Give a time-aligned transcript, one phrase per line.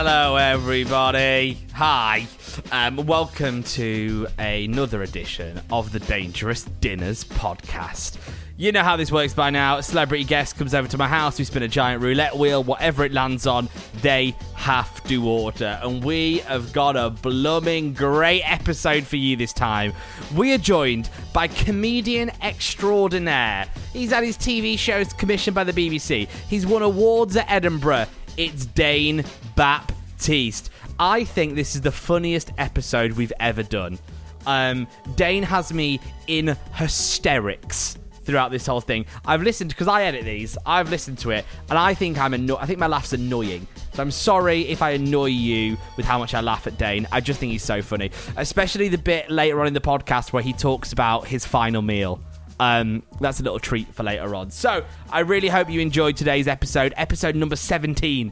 [0.00, 1.58] Hello, everybody.
[1.74, 2.26] Hi.
[2.72, 8.18] Um, welcome to another edition of the Dangerous Dinners podcast.
[8.60, 9.76] You know how this works by now.
[9.76, 11.38] A celebrity guest comes over to my house.
[11.38, 12.64] We spin a giant roulette wheel.
[12.64, 13.68] Whatever it lands on,
[14.02, 15.78] they have to order.
[15.80, 19.92] And we have got a blooming great episode for you this time.
[20.34, 23.66] We are joined by comedian extraordinaire.
[23.92, 26.26] He's had his TV shows commissioned by the BBC.
[26.48, 28.06] He's won awards at Edinburgh.
[28.36, 29.24] It's Dane
[29.54, 30.70] Baptiste.
[30.98, 34.00] I think this is the funniest episode we've ever done.
[34.48, 39.06] Um, Dane has me in hysterics throughout this whole thing.
[39.24, 40.58] I've listened because I edit these.
[40.66, 43.66] I've listened to it, and I think I'm anno- I think my laugh's annoying.
[43.94, 47.08] So I'm sorry if I annoy you with how much I laugh at Dane.
[47.10, 50.42] I just think he's so funny, especially the bit later on in the podcast where
[50.42, 52.20] he talks about his final meal.
[52.60, 54.50] Um, that's a little treat for later on.
[54.50, 58.30] So I really hope you enjoyed today's episode, episode number 17,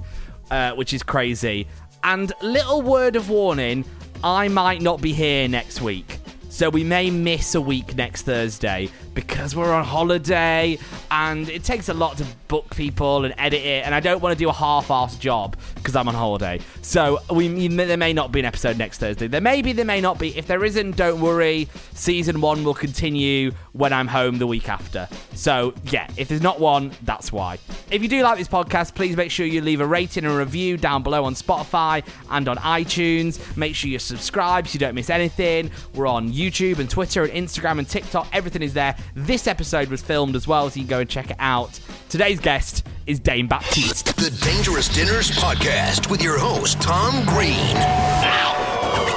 [0.51, 1.69] uh, which is crazy.
[2.05, 3.87] And little word of warning,
[4.23, 6.19] I might not be here next week.
[6.57, 10.79] So we may miss a week next Thursday because we're on holiday
[11.11, 14.37] and it takes a lot to book people and edit it and I don't want
[14.37, 16.61] to do a half-assed job because I'm on holiday.
[16.83, 19.27] So we there may not be an episode next Thursday.
[19.27, 20.37] There may be, there may not be.
[20.37, 21.69] If there isn't, don't worry.
[21.95, 25.09] Season 1 will continue when I'm home the week after.
[25.35, 27.59] So, yeah, if there's not one, that's why.
[27.91, 30.37] If you do like this podcast, please make sure you leave a rating and a
[30.37, 33.57] review down below on Spotify and on iTunes.
[33.57, 35.71] Make sure you subscribe so you don't miss anything.
[35.95, 38.29] We're on YouTube and Twitter and Instagram and TikTok.
[38.33, 38.97] Everything is there.
[39.15, 41.79] This episode was filmed as well, so you can go and check it out.
[42.09, 44.17] Today's guest is Dane Baptiste.
[44.17, 47.77] The Dangerous Dinners podcast with your host, Tom Green.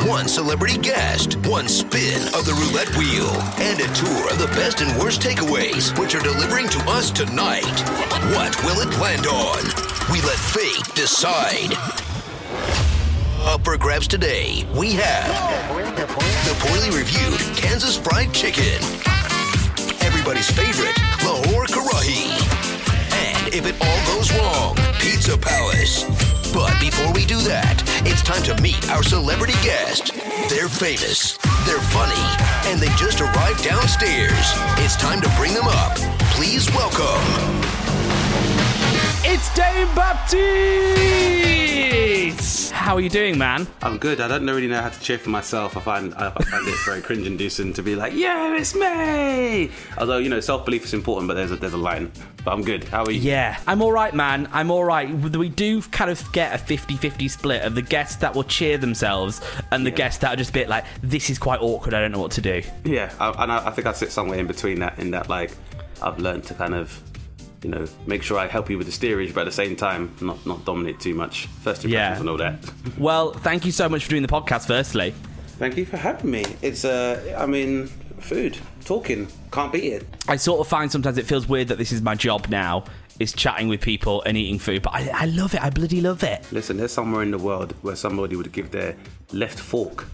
[0.08, 4.82] One celebrity guest, one spin of the roulette wheel, and a tour of the best
[4.82, 7.64] and worst takeaways, which are delivering to us tonight.
[8.36, 9.64] What will it land on?
[10.12, 11.74] We let fate decide.
[13.46, 15.76] Up for grabs today, we have
[16.46, 18.82] the poorly reviewed Kansas Fried Chicken,
[20.02, 22.59] everybody's favorite Lahore Karahi,
[23.54, 26.04] if it all goes wrong, Pizza Palace.
[26.54, 30.14] But before we do that, it's time to meet our celebrity guest.
[30.50, 32.26] They're famous, they're funny,
[32.70, 34.46] and they just arrived downstairs.
[34.78, 35.96] It's time to bring them up.
[36.36, 37.79] Please welcome.
[39.42, 40.42] It's Dane Baptiste!
[42.74, 43.68] How are you doing, man?
[43.82, 44.20] I'm good.
[44.20, 45.78] I don't really know how to cheer for myself.
[45.78, 50.28] I find I find it very cringe-inducing to be like, "Yeah, it's me." Although you
[50.28, 52.12] know, self-belief is important, but there's a there's a line.
[52.44, 52.84] But I'm good.
[52.84, 53.22] How are you?
[53.22, 54.50] Yeah, I'm all right, man.
[54.52, 55.10] I'm all right.
[55.10, 59.40] We do kind of get a 50-50 split of the guests that will cheer themselves
[59.72, 61.94] and the guests that are just a bit like, "This is quite awkward.
[61.94, 64.38] I don't know what to do." Yeah, I, and I, I think I sit somewhere
[64.38, 65.00] in between that.
[65.00, 65.52] In that, like,
[66.02, 67.02] I've learned to kind of,
[67.64, 70.16] you know, make sure I help you with the steerage, but at the same time,
[70.22, 71.48] not not dominate too much.
[71.48, 72.20] First impressions Yeah.
[72.20, 72.58] and all that.
[72.98, 74.68] Well, thank you so much for doing the podcast.
[74.68, 75.14] Firstly,
[75.58, 76.46] Thank you for having me.
[76.62, 77.88] It's uh, I mean,
[78.20, 80.08] food, talking, can't beat it.
[80.30, 82.86] I sort of find sometimes it feels weird that this is my job now.
[83.20, 85.62] Is chatting with people and eating food, but I, I love it.
[85.62, 86.46] I bloody love it.
[86.54, 88.96] Listen, there's somewhere in the world where somebody would give their
[89.34, 90.06] left fork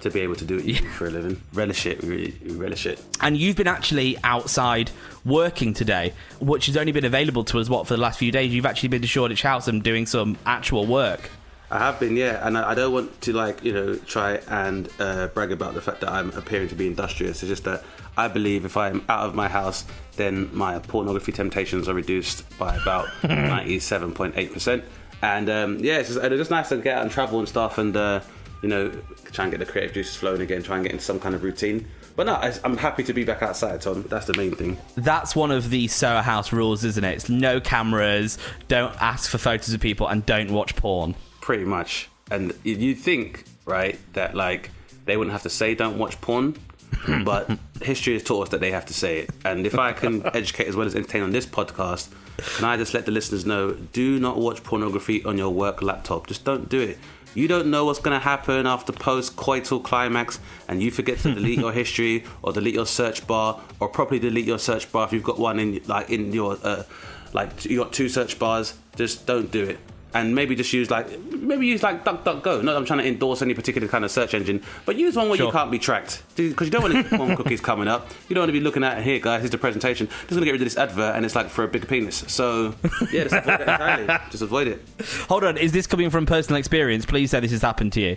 [0.00, 1.40] to be able to do it do for a living.
[1.52, 3.02] Relish it, we really we relish it.
[3.20, 4.90] And you've been actually outside
[5.24, 8.52] working today, which has only been available to us what for the last few days.
[8.52, 11.30] You've actually been to Shoreditch House and doing some actual work.
[11.70, 14.88] I have been, yeah, and I, I don't want to like you know try and
[14.98, 17.42] uh, brag about the fact that I'm appearing to be industrious.
[17.42, 17.84] It's just that
[18.16, 19.84] I believe if I'm out of my house,
[20.16, 24.84] then my pornography temptations are reduced by about ninety-seven point eight percent.
[25.20, 27.76] And um, yeah, it's just, it's just nice to get out and travel and stuff,
[27.76, 28.20] and uh,
[28.62, 28.90] you know
[29.32, 31.42] try and get the creative juices flowing again, try and get into some kind of
[31.42, 31.86] routine.
[32.16, 34.02] But no, I, I'm happy to be back outside, Tom.
[34.08, 34.76] That's the main thing.
[34.96, 37.14] That's one of the Soho House rules, isn't it?
[37.14, 41.14] It's no cameras, don't ask for photos of people, and don't watch porn.
[41.40, 42.08] pretty much.
[42.30, 44.70] And you think, right, that like
[45.04, 46.56] they wouldn't have to say don't watch porn,
[47.24, 47.50] but
[47.80, 49.30] history has taught us that they have to say it.
[49.44, 52.08] And if I can educate as well as entertain on this podcast,
[52.56, 56.26] can I just let the listeners know: do not watch pornography on your work laptop.
[56.26, 56.98] Just don't do it.
[57.34, 61.34] You don't know what's going to happen after post coital climax, and you forget to
[61.34, 65.12] delete your history or delete your search bar or properly delete your search bar if
[65.12, 66.84] you've got one in like in your uh,
[67.32, 68.74] like you got two search bars.
[68.96, 69.78] Just don't do it
[70.14, 72.62] and maybe just use like maybe use like DuckDuckGo.
[72.62, 75.28] Not that I'm trying to endorse any particular kind of search engine, but use one
[75.28, 75.46] where Sure.
[75.46, 78.08] you can't be tracked because you don't want to one cookies coming up.
[78.28, 79.40] You don't want to be looking at here, guys.
[79.40, 80.06] Here's the presentation.
[80.06, 82.24] Just gonna get rid of this advert, and it's like for a big penis.
[82.28, 82.74] So
[83.12, 84.06] yeah, just avoid it entirely.
[84.30, 84.82] Just avoid it.
[85.28, 87.04] Hold on, is this coming from personal experience?
[87.04, 88.16] Please say this has happened to you.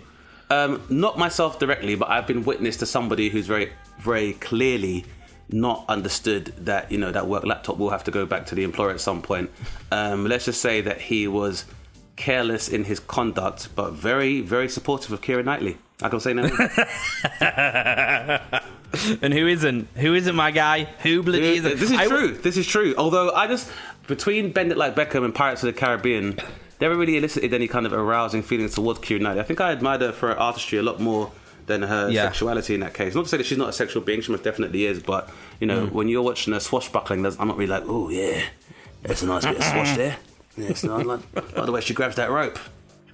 [0.50, 5.04] Um, not myself directly, but I've been witness to somebody who's very, very clearly
[5.50, 8.62] not understood that you know that work laptop will have to go back to the
[8.64, 9.50] employer at some point.
[9.90, 11.64] Um, let's just say that he was
[12.26, 15.76] careless in his conduct, but very, very supportive of Keira Knightley.
[16.02, 16.42] I can say no.
[19.22, 19.88] And who isn't?
[19.96, 20.84] Who isn't my guy?
[21.02, 21.78] Who bloody isn't?
[21.80, 22.32] this is I- true.
[22.36, 22.94] This is true.
[22.98, 23.70] Although I just
[24.06, 26.38] between Bend It Like Beckham and Pirates of the Caribbean,
[26.80, 29.40] never really elicited any kind of arousing feelings towards Keira Knightley.
[29.40, 31.32] I think I admired her for her artistry a lot more
[31.66, 32.24] than her Yeah.
[32.24, 33.14] sexuality in that case.
[33.14, 35.00] Not to say that she's not a sexual being; she most definitely is.
[35.02, 35.92] But you know, Mm.
[35.92, 38.42] when you're watching her swashbuckling, there's- I'm not really like, oh yeah,
[39.02, 40.16] that's a nice bit of swash there.
[40.56, 42.58] Yeah, it's not like, like the way she grabs that rope.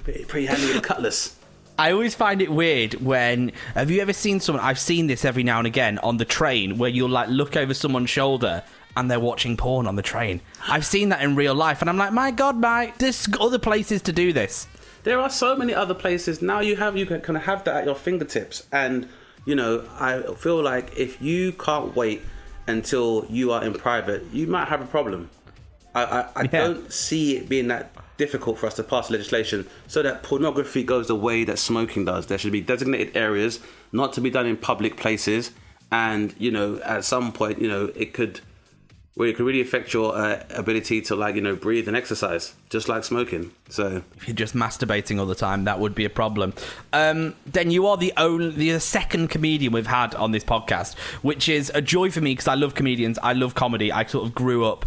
[0.04, 1.36] Pretty, pretty handy with a cutlass.
[1.78, 5.44] I always find it weird when have you ever seen someone I've seen this every
[5.44, 8.64] now and again on the train where you'll like look over someone's shoulder
[8.96, 10.40] and they're watching porn on the train.
[10.66, 14.02] I've seen that in real life and I'm like, my god, mate, there's other places
[14.02, 14.66] to do this.
[15.04, 17.76] there are so many other places now you have you can kind of have that
[17.76, 19.08] at your fingertips and
[19.46, 22.20] you know i feel like if you can't wait
[22.66, 25.30] until you are in private you might have a problem
[25.94, 26.48] i, I, I Yeah.
[26.50, 31.06] don't see it being that difficult for us to pass legislation so that pornography goes
[31.06, 33.60] the way that smoking does there should be designated areas
[33.92, 35.52] not to be done in public places
[35.92, 38.40] and you know at some point you know it could
[39.14, 42.54] where it could really affect your uh, ability to like you know breathe and exercise
[42.70, 46.10] just like smoking so If you're just masturbating all the time, that would be a
[46.10, 46.54] problem.
[46.92, 51.48] Um, then you are the only, the second comedian we've had on this podcast, which
[51.48, 53.18] is a joy for me because I love comedians.
[53.22, 53.90] I love comedy.
[53.92, 54.86] I sort of grew up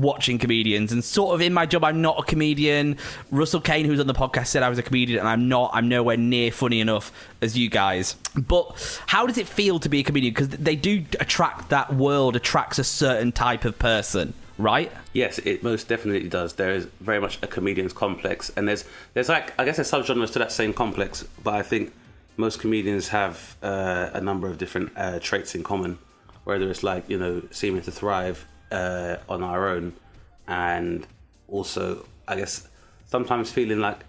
[0.00, 0.92] watching comedians.
[0.92, 2.96] And sort of in my job I'm not a comedian.
[3.30, 5.70] Russell Kane who's on the podcast said I was a comedian and I'm not.
[5.74, 8.14] I'm nowhere near funny enough as you guys.
[8.36, 10.32] But how does it feel to be a comedian?
[10.32, 14.92] Because they do attract that world attracts a certain type of person right?
[15.12, 16.54] Yes, it most definitely does.
[16.54, 18.84] There is very much a comedian's complex, and there's
[19.14, 21.92] there's like I guess there's subgenres to that same complex, but I think
[22.36, 25.98] most comedians have uh, a number of different uh, traits in common.
[26.44, 29.94] Whether it's like you know seeming to thrive uh, on our own,
[30.46, 31.06] and
[31.48, 32.68] also I guess
[33.06, 34.00] sometimes feeling like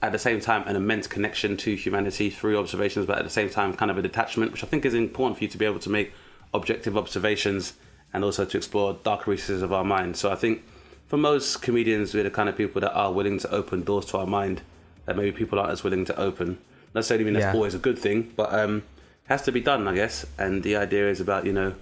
[0.00, 3.50] at the same time an immense connection to humanity through observations, but at the same
[3.50, 5.80] time kind of a detachment, which I think is important for you to be able
[5.80, 6.12] to make
[6.54, 7.74] objective observations
[8.14, 10.16] and also to explore darker recesses of our mind.
[10.16, 10.62] So I think
[11.08, 14.18] for most comedians, we're the kind of people that are willing to open doors to
[14.18, 14.62] our mind
[15.06, 16.58] that maybe people aren't as willing to open.
[16.94, 17.54] Not necessarily mean that's Yeah.
[17.54, 18.78] always a good thing, but um,
[19.24, 20.24] it has to be done, I guess.
[20.38, 21.74] And the idea is about you know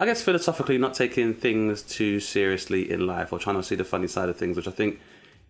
[0.00, 3.84] I guess philosophically not taking things too seriously in life or trying to see the
[3.84, 5.00] funny side of things, which I think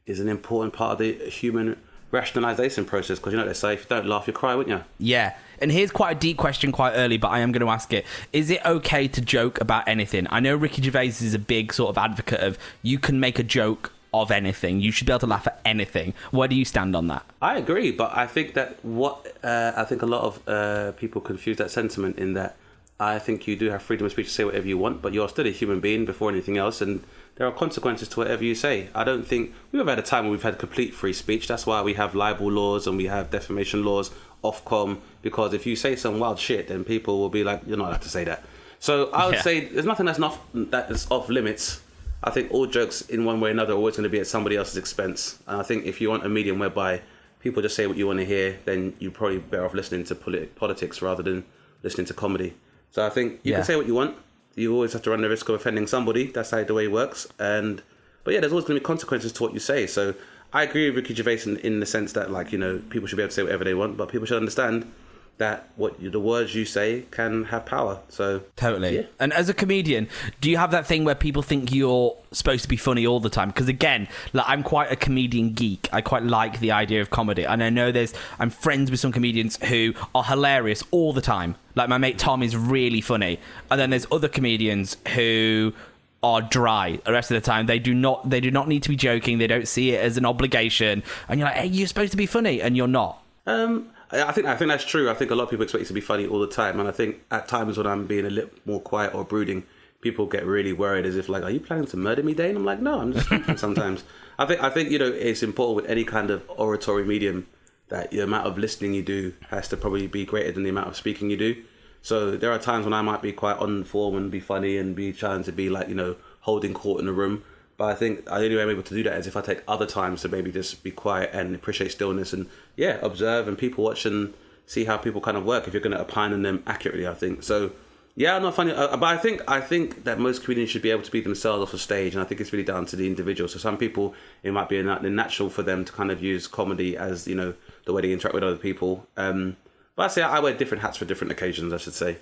[0.07, 1.79] is an important part of the human
[2.11, 3.19] rationalization process.
[3.19, 4.85] Because you know they say, if you don't laugh, you cry, wouldn't you?
[4.99, 5.37] Yeah.
[5.61, 8.07] And here's quite a deep question quite early, but I am going to ask it.
[8.33, 10.27] Is it okay to joke about anything?
[10.31, 13.43] I know Ricky Gervais is a big sort of advocate of you can make a
[13.43, 14.81] joke of anything.
[14.81, 16.15] You should be able to laugh at anything.
[16.31, 17.27] Where do you stand on that?
[17.43, 21.21] I agree, but I think that what uh, I think a lot of uh, people
[21.21, 22.57] confuse that sentiment in that
[23.01, 25.29] I think you do have freedom of speech to say whatever you want, but you're
[25.29, 27.03] still a human being before anything else, and
[27.37, 28.89] there are consequences to whatever you say.
[28.93, 31.47] I don't think we've ever had a time where we've had complete free speech.
[31.47, 34.11] That's why we have libel laws and we have defamation laws,
[34.43, 37.89] Ofcom, because if you say some wild shit, then people will be like, you're not
[37.91, 38.43] allowed to say that.
[38.81, 39.43] So I would Yeah.
[39.43, 41.81] say there's nothing that's not that is off limits.
[42.25, 44.27] I think all jokes in one way or another are always going to be at
[44.27, 45.39] somebody else's expense.
[45.47, 47.03] And I think if you want a medium whereby
[47.39, 50.17] people just say what you want to hear, then you're probably better off listening to
[50.17, 51.45] polit- politics rather than
[51.85, 52.55] listening to comedy.
[52.91, 53.59] So I think you Yeah.
[53.59, 54.17] can say what you want.
[54.55, 56.27] You always have to run the risk of offending somebody.
[56.27, 57.29] That's how the way it works.
[57.39, 57.83] And
[58.25, 59.87] but yeah, there's always going to be consequences to what you say.
[59.87, 60.15] So
[60.53, 63.17] I agree with Ricky Gervais in, in the sense that like you know people should
[63.17, 64.91] be able to say whatever they want, but people should understand
[65.39, 68.01] that what you, the words you say can have power.
[68.09, 68.97] So Totally.
[68.97, 69.03] Yeah.
[69.19, 70.09] And as a comedian,
[70.41, 73.31] do you have that thing where people think you're supposed to be funny all the
[73.31, 73.49] time?
[73.49, 75.89] Because again, like I'm quite a comedian geek.
[75.93, 79.13] I quite like the idea of comedy, and I know there's I'm friends with some
[79.13, 81.55] comedians who are hilarious all the time.
[81.75, 83.39] Like my mate Tom is really funny,
[83.71, 85.73] and then there's other comedians who
[86.21, 88.89] are dry the rest of the time they do not they do not need to
[88.89, 92.11] be joking they don't see it as an obligation and you're like hey you're supposed
[92.11, 95.11] to be funny and you're not Um, I think I think that's true.
[95.11, 96.89] I think a lot of people expect you to be funny all the time, and
[96.89, 99.65] I think at times when I'm being a little more quiet or brooding,
[100.01, 102.65] people get really worried as if like, "Are you planning to murder me, Dane?" I'm
[102.65, 104.05] like, "No, I'm just thinking." sometimes
[104.39, 107.47] I think I think you know it's important with any kind of oratory medium
[107.89, 110.89] that the amount of listening you do has to probably be greater than the amount
[110.89, 111.63] of speaking you do.
[112.03, 114.95] So there are times when I might be quite on form and be funny and
[114.95, 117.45] be trying to be like you know holding court in the room.
[117.79, 119.63] But I think the only way I'm able to do that is if I take
[119.67, 123.85] other times to maybe just be quiet and appreciate stillness and yeah observe and people
[123.85, 124.35] watch and
[124.67, 127.07] see how people kind of work if you're going to opine on them accurately.
[127.07, 127.71] I think so.
[128.17, 130.91] Yeah, I'm not funny, uh, but I think I think that most comedians should be
[130.91, 133.07] able to be themselves off a stage, and I think it's really down to the
[133.07, 133.47] individual.
[133.49, 136.97] So some people, it might be a natural for them to kind of use comedy
[136.97, 137.55] as you know
[137.87, 139.07] the way they interact with other people.
[139.17, 139.57] Um,
[139.95, 142.19] but I say I wear different hats for different occasions, I should say.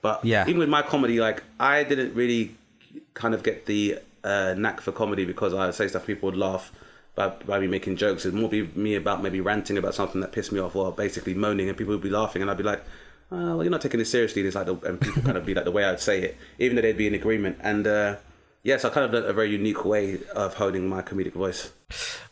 [0.00, 0.44] But Yeah.
[0.48, 2.56] even with my comedy, like I didn't really
[3.12, 6.38] kind of get the uh, knack for comedy because I would say stuff people would
[6.38, 6.72] laugh
[7.14, 8.24] by, by me making jokes.
[8.24, 11.34] It'd more be me about maybe ranting about something that pissed me off or basically
[11.34, 12.82] moaning, and people would be laughing, and I'd be like,
[13.30, 14.42] oh, well, you're not taking this seriously.
[14.42, 16.76] It's like, the, and people kind of be like the way I'd say it, even
[16.76, 17.58] though they'd be in agreement.
[17.60, 18.16] And uh,
[18.62, 21.72] yes, I kind of learned a very unique way of honing my comedic voice.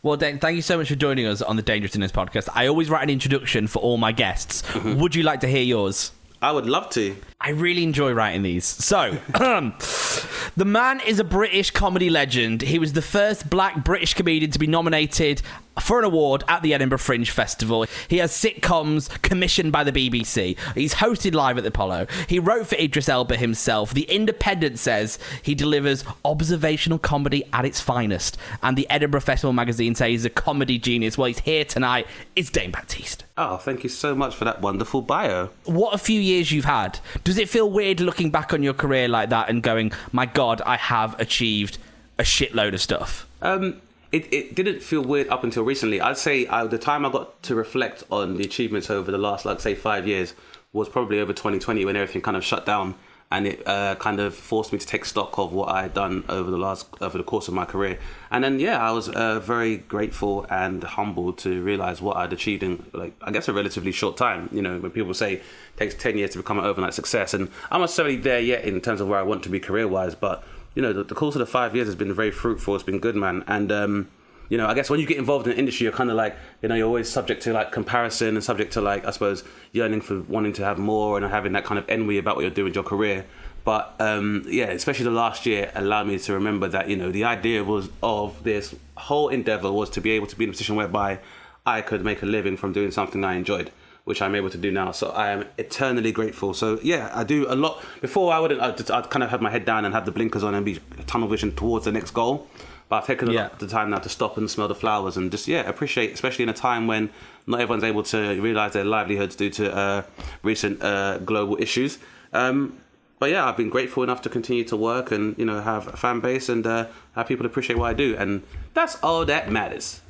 [0.01, 2.49] Well, Dane, thank you so much for joining us on the Dangerous podcast.
[2.53, 4.63] I always write an introduction for all my guests.
[4.83, 6.11] Would you like to hear yours?
[6.41, 7.15] I would love to.
[7.45, 8.63] I really enjoy writing these.
[8.63, 12.61] So, the man is a British comedy legend.
[12.61, 15.41] He was the first black British comedian to be nominated
[15.81, 17.85] for an award at the Edinburgh Fringe Festival.
[18.07, 20.57] He has sitcoms commissioned by the BBC.
[20.75, 22.07] He's hosted live at the Apollo.
[22.27, 23.93] He wrote for Idris Elba himself.
[23.93, 28.37] The Independent says he delivers observational comedy at its finest.
[28.61, 31.17] And the Edinburgh Festival magazine says he's a comedy genius.
[31.17, 32.07] Well, he's here tonight.
[32.35, 33.23] It's Dane Baptiste.
[33.35, 35.49] Oh, thank you so much for that wonderful bio.
[35.65, 36.99] What a few years you've had.
[37.23, 40.61] Does it feel weird looking back on your career like that and going, my God,
[40.65, 41.77] I have achieved
[42.17, 43.27] a shitload of stuff?
[43.41, 45.99] Um, it, it didn't feel weird up until recently.
[45.99, 49.45] I'd say uh, the time I got to reflect on the achievements over the last,
[49.45, 50.33] like, say, five years
[50.71, 52.95] was probably over 2020 when everything kind of shut down.
[53.33, 56.23] And it uh, kind of forced me to take stock of what I had done
[56.29, 57.97] over the last over the course of my career.
[58.29, 62.61] And then, yeah, I was uh, very grateful and humbled to realize what I'd achieved
[62.61, 64.49] in, like, I guess, a relatively short time.
[64.51, 65.43] You know, when people say it
[65.77, 68.79] takes 10 years to become an overnight success, and I'm not necessarily there yet in
[68.81, 70.43] terms of where I want to be career wise, but
[70.75, 72.75] you know, the, the course of the five years has been very fruitful.
[72.75, 73.43] It's been good, man.
[73.47, 74.09] And um,
[74.53, 76.35] you know, I guess when you get involved in the industry, you're kind of like,
[76.61, 80.01] you know, you're always subject to like comparison and subject to like, I suppose, yearning
[80.01, 82.65] for wanting to have more and having that kind of envy about what you're doing
[82.65, 83.25] with your career.
[83.63, 87.23] But um, yeah, especially the last year allowed me to remember that you know the
[87.23, 90.75] idea was of this whole endeavor was to be able to be in a position
[90.75, 91.17] whereby
[91.65, 93.71] I could make a living from doing something I enjoyed
[94.03, 94.91] which I'm able to do now.
[94.91, 96.53] So I am eternally grateful.
[96.53, 97.81] So yeah, I do a lot.
[98.01, 100.43] Before I wouldn't, I'd, I'd kind of have my head down and have the blinkers
[100.43, 102.47] on and be tunnel vision towards the next goal.
[102.89, 103.49] But I've taken Yeah.
[103.59, 106.49] the time now to stop and smell the flowers and just yeah appreciate, especially in
[106.49, 107.09] a time when
[107.47, 110.03] not everyone's able to realize their livelihoods due to uh,
[110.43, 111.97] recent uh, global issues.
[112.33, 112.77] Um,
[113.19, 115.97] but yeah, I've been grateful enough to continue to work and you know have a
[115.97, 120.01] fan base and uh, have people appreciate what I do, and that's all that matters.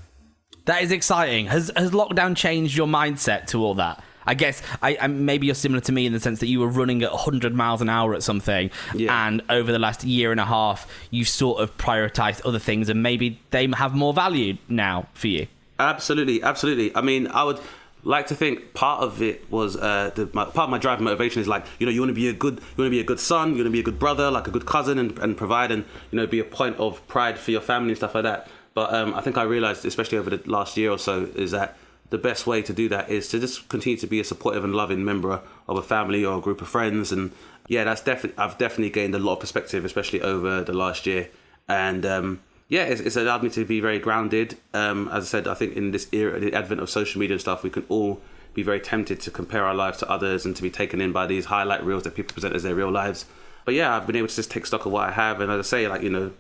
[0.66, 1.48] That is exciting.
[1.48, 4.04] Has has lockdown changed your mindset to all that?
[4.26, 6.68] I guess I, I maybe you're similar to me in the sense that you were
[6.68, 9.28] running at 100 miles an hour at something, Yeah.
[9.28, 13.04] and over the last year and a half, you sort of prioritized other things, and
[13.04, 15.48] maybe they have more value now for you.
[15.80, 16.96] Absolutely, absolutely.
[16.96, 17.60] I mean, I would
[18.06, 21.06] like to think part of it was uh, the, my, part of my drive and
[21.06, 23.00] motivation is like you know you want to be a good you want to be
[23.00, 25.18] a good son, you want to be a good brother, like a good cousin, and,
[25.20, 28.14] and provide and you know be a point of pride for your family and stuff
[28.16, 28.48] like that.
[28.74, 31.78] But um, I think I realized, especially over the last year or so, is that
[32.14, 34.76] the best way to do that is to just continue to be a supportive and
[34.76, 37.12] loving member of a family or a group of friends.
[37.12, 37.32] And
[37.68, 41.30] yeah, that's definitely I've definitely gained a lot of perspective, especially over the last year.
[41.68, 44.60] And um, yeah, it's, it's allowed me to be very grounded.
[44.76, 47.42] Um, as I said, I think in this era, the advent of social media and
[47.42, 48.22] stuff, we can all
[48.54, 51.26] be very tempted to compare our lives to others and to be taken in by
[51.26, 53.26] these highlight reels that people present as their real lives.
[53.66, 55.66] But yeah, I've been able to just take stock of what I have, and as
[55.66, 56.32] I say, like you know,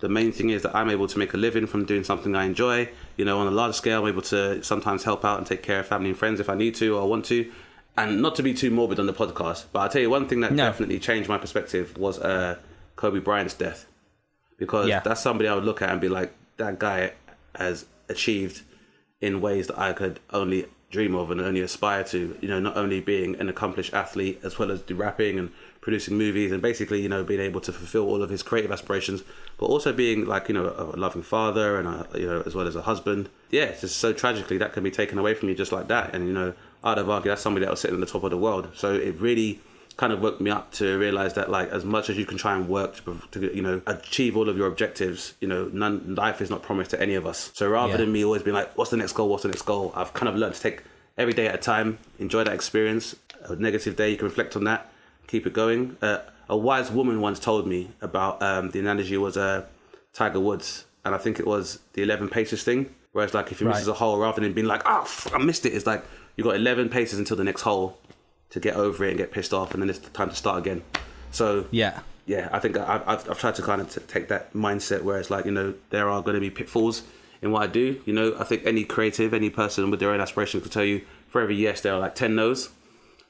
[0.00, 2.44] the main thing is that I'm able to make a living from doing something I
[2.44, 2.90] enjoy.
[3.16, 5.80] You know, on a large scale, I'm able to sometimes help out and take care
[5.80, 7.50] of family and friends if I need to or want to.
[7.96, 10.40] And not to be too morbid on the podcast, but I'll tell you one thing
[10.40, 10.64] that No.
[10.66, 12.58] definitely changed my perspective was uh,
[12.96, 13.86] Kobe Bryant's death.
[14.58, 15.00] Because Yeah.
[15.00, 17.12] that's somebody I would look at and be like, that guy
[17.54, 18.62] has achieved
[19.20, 22.38] in ways that I could only dream of and only aspire to.
[22.40, 26.16] You know, not only being an accomplished athlete as well as do rapping and producing
[26.18, 29.22] movies and basically, you know, being able to fulfill all of his creative aspirations,
[29.58, 32.66] but also being like, you know, a loving father and, a, you know, as well
[32.66, 33.28] as a husband.
[33.50, 36.14] Yeah, it's just so tragically that can be taken away from you just like that.
[36.14, 38.30] And, you know, I'd have argued that's somebody that was sitting at the top of
[38.30, 38.70] the world.
[38.74, 39.60] So it really
[39.96, 42.54] kind of woke me up to realize that like as much as you can try
[42.54, 46.42] and work to, to you know achieve all of your objectives you know none life
[46.42, 47.50] is not promised to any of us.
[47.54, 47.96] So rather Yeah.
[47.98, 49.28] than me always being like what's the next goal?
[49.28, 49.92] What's the next goal?
[49.96, 50.82] I've kind of learned to take
[51.16, 54.64] every day at a time enjoy that experience a negative day you can reflect on
[54.64, 54.92] that
[55.28, 55.96] keep it going.
[56.02, 59.64] Uh, a wise woman once told me about um, the analogy was uh,
[60.12, 63.66] tiger woods and i think it was the 11 paces thing Whereas like if you
[63.66, 63.88] miss Right.
[63.88, 66.04] a hole, rather than being like, oh, I missed it, it's like
[66.36, 67.98] you got 11 paces until the next hole
[68.50, 70.82] to get over it and get pissed off, and then it's time to start again.
[71.30, 72.00] So Yeah.
[72.26, 75.18] yeah, I think I- I've, I've tried to kind of t- take that mindset where
[75.18, 77.02] it's like, you know, there are going to be pitfalls
[77.42, 78.00] in what I do.
[78.06, 81.02] You know, I think any creative, any person with their own aspirations could tell you
[81.28, 82.70] for every yes, there are like 10 no's.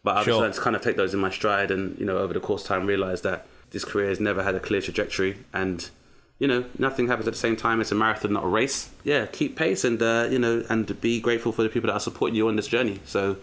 [0.05, 0.35] But I've Sure.
[0.35, 2.63] decided to kind of take those in my stride and, you know, over the course
[2.63, 5.91] of time realize that this career has never had a clear trajectory and,
[6.39, 7.81] you know, nothing happens at the same time.
[7.81, 8.91] It's a marathon, not a race.
[9.03, 12.01] Yeah, keep pace and, uh, you know, and be grateful for the people that are
[12.01, 13.01] supporting you on this journey.
[13.05, 13.39] So,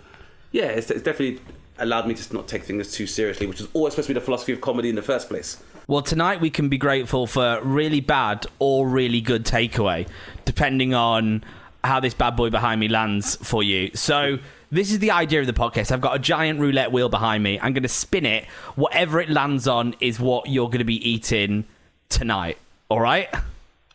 [0.54, 1.42] yeah, it's, it's definitely
[1.84, 4.26] allowed me to not take things too seriously, which is always supposed to be the
[4.26, 5.62] philosophy of comedy in the first place.
[5.88, 10.08] Well, tonight we can be grateful for really bad or really good takeaway,
[10.46, 11.44] depending on
[11.84, 13.92] how this bad boy behind me lands for you.
[13.94, 14.40] So,
[14.72, 15.92] this is the idea of the podcast.
[15.92, 17.60] I've got a giant roulette wheel behind me.
[17.60, 18.46] I'm going to spin it.
[18.76, 21.66] Whatever it lands on is what you're going to be eating
[22.10, 22.58] tonight.
[22.90, 23.30] All right?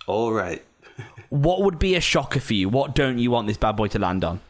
[0.07, 0.63] All right.
[1.31, 2.71] What would be a shocker for you?
[2.71, 4.41] What don't you want this bad boy to land on?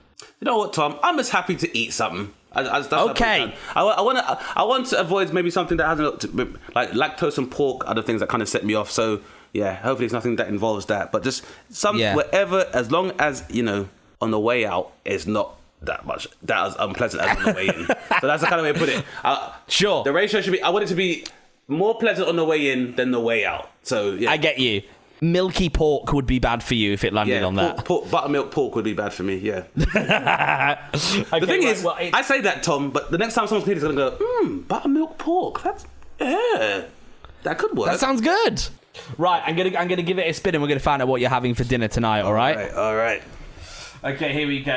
[0.41, 0.97] You know what, Tom?
[1.03, 2.33] I'm just happy to eat something.
[2.53, 3.55] I, I, that's what I put Okay.
[3.77, 4.39] I, I want to.
[4.57, 6.35] I want to avoid maybe something that hasn't
[6.75, 8.91] like lactose and pork are the things that kind of set me off.
[8.91, 9.21] So
[9.53, 11.13] yeah, hopefully it's nothing that involves that.
[11.13, 12.15] But just some Yeah.
[12.15, 13.89] whatever, as long as you know,
[14.21, 17.67] on the way out is not that much that as unpleasant as on the way
[17.69, 17.87] in.
[17.87, 19.05] so that's the kind of way to put it.
[19.23, 20.03] Uh, Sure.
[20.05, 20.63] The ratio should be.
[20.63, 21.25] I want it to be
[21.69, 23.71] more pleasant on the way in than the way out.
[23.83, 24.31] So yeah.
[24.31, 24.83] I get you.
[25.21, 27.85] Milky pork would be bad for you if it landed yeah, on pork, that.
[27.85, 29.37] pork, buttermilk pork would be bad for me.
[29.37, 29.65] Yeah.
[30.95, 33.47] Okay, The thing right, is, well, it- I say that, Tom, but the next time
[33.47, 35.63] someone's cleaned it's going to go, mmm, buttermilk pork.
[35.63, 35.87] That's,
[36.21, 36.85] yeah,
[37.43, 37.91] that could work.
[37.91, 38.63] that sounds good.
[39.17, 41.21] Right, I'm gonna I'm gonna give it a spin, and we're gonna find out what
[41.21, 42.23] you're having for dinner tonight.
[42.23, 42.57] All right.
[42.57, 43.23] all right, all right.
[44.17, 44.77] Okay, here we go.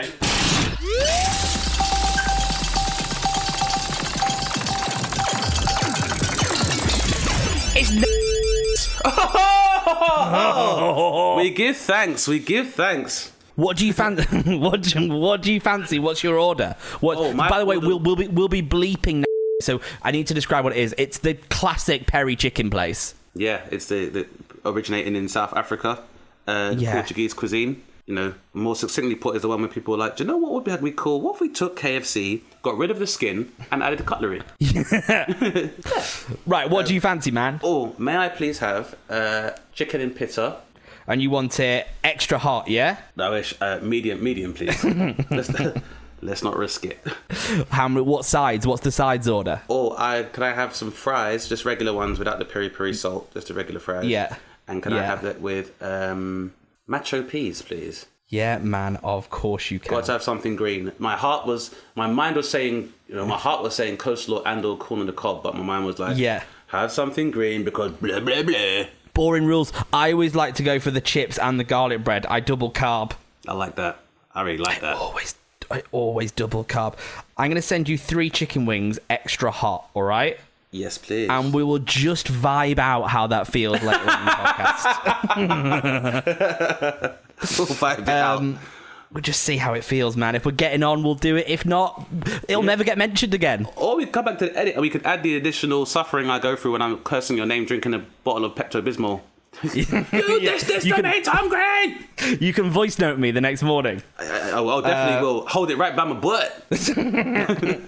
[7.73, 7.91] It's
[11.37, 12.27] We give thanks.
[12.27, 13.31] We give thanks.
[13.55, 14.23] what do you fancy?
[14.57, 15.99] what, do you, what do you fancy?
[15.99, 16.75] What's your order?
[16.99, 17.17] What?
[17.17, 19.17] Oh, by the way, order- we'll we'll be we'll be bleeping.
[19.19, 19.25] Now,
[19.61, 20.95] so I need to describe what it is.
[20.97, 23.15] It's the classic peri chicken place.
[23.35, 24.27] Yeah, it's the, the
[24.65, 25.99] originating in South Africa,
[26.47, 26.93] uh, Yeah.
[26.93, 27.81] Portuguese cuisine.
[28.05, 30.37] You know, more succinctly put is the one where people are like, do you know
[30.37, 31.21] what would be be cool?
[31.21, 34.41] What if we took KFC, got rid of the skin, and added the cutlery?
[36.45, 36.69] Right.
[36.69, 37.59] What do you fancy, man?
[37.63, 40.57] Oh, may I please have uh, chicken and pita?
[41.07, 42.97] And you want it extra hot, yeah?
[43.15, 44.83] No, I wish uh, medium, medium, please.
[45.31, 45.49] let's,
[46.21, 47.05] let's not risk it.
[47.69, 48.05] How many?
[48.05, 48.67] What sides?
[48.67, 49.61] What's the sides order?
[49.69, 53.33] Oh, I could I have some fries, just regular ones without the peri peri salt,
[53.33, 54.05] just the regular fries.
[54.05, 54.35] Yeah.
[54.67, 56.53] And can I have that with um,
[56.87, 58.05] macho peas, please?
[58.27, 58.95] Yeah, man.
[59.03, 59.89] Of course you can.
[59.91, 60.91] Got to have something green.
[60.99, 64.63] My heart was, my mind was saying, you know, my heart was saying coleslaw and
[64.63, 66.43] or corn on the cob, but my mind was like, Yeah.
[66.67, 68.85] have something green because blah blah blah.
[69.13, 69.73] Boring rules.
[69.91, 72.25] I always like to go for the chips and the garlic bread.
[72.27, 73.11] I double carb.
[73.45, 73.99] I like that.
[74.33, 74.95] I really like that.
[74.95, 75.35] Always,
[75.69, 76.95] I always double carb.
[77.37, 79.89] I'm gonna send you three chicken wings, extra hot.
[79.93, 80.39] All right.
[80.71, 81.29] Yes, please.
[81.29, 84.31] And we will just vibe out how that feels later on the
[85.41, 87.17] podcast.
[87.57, 88.37] We'll vibe it out.
[88.37, 88.59] Um,
[89.11, 90.35] we'll just see how it feels, man.
[90.35, 91.45] If we're getting on, we'll do it.
[91.49, 92.07] If not,
[92.47, 93.67] it'll never get mentioned again.
[93.75, 96.37] Or we come back to the edit and we could add the additional suffering I
[96.37, 99.21] go through when I'm cursing your name drinking a bottle of Pepto Bismol.
[99.61, 102.05] Dude, this, this You to can- me, Tom Green!
[102.39, 104.03] You can voice note me the next morning.
[104.19, 106.65] I, I, I definitely Uh, will hold it right by my butt.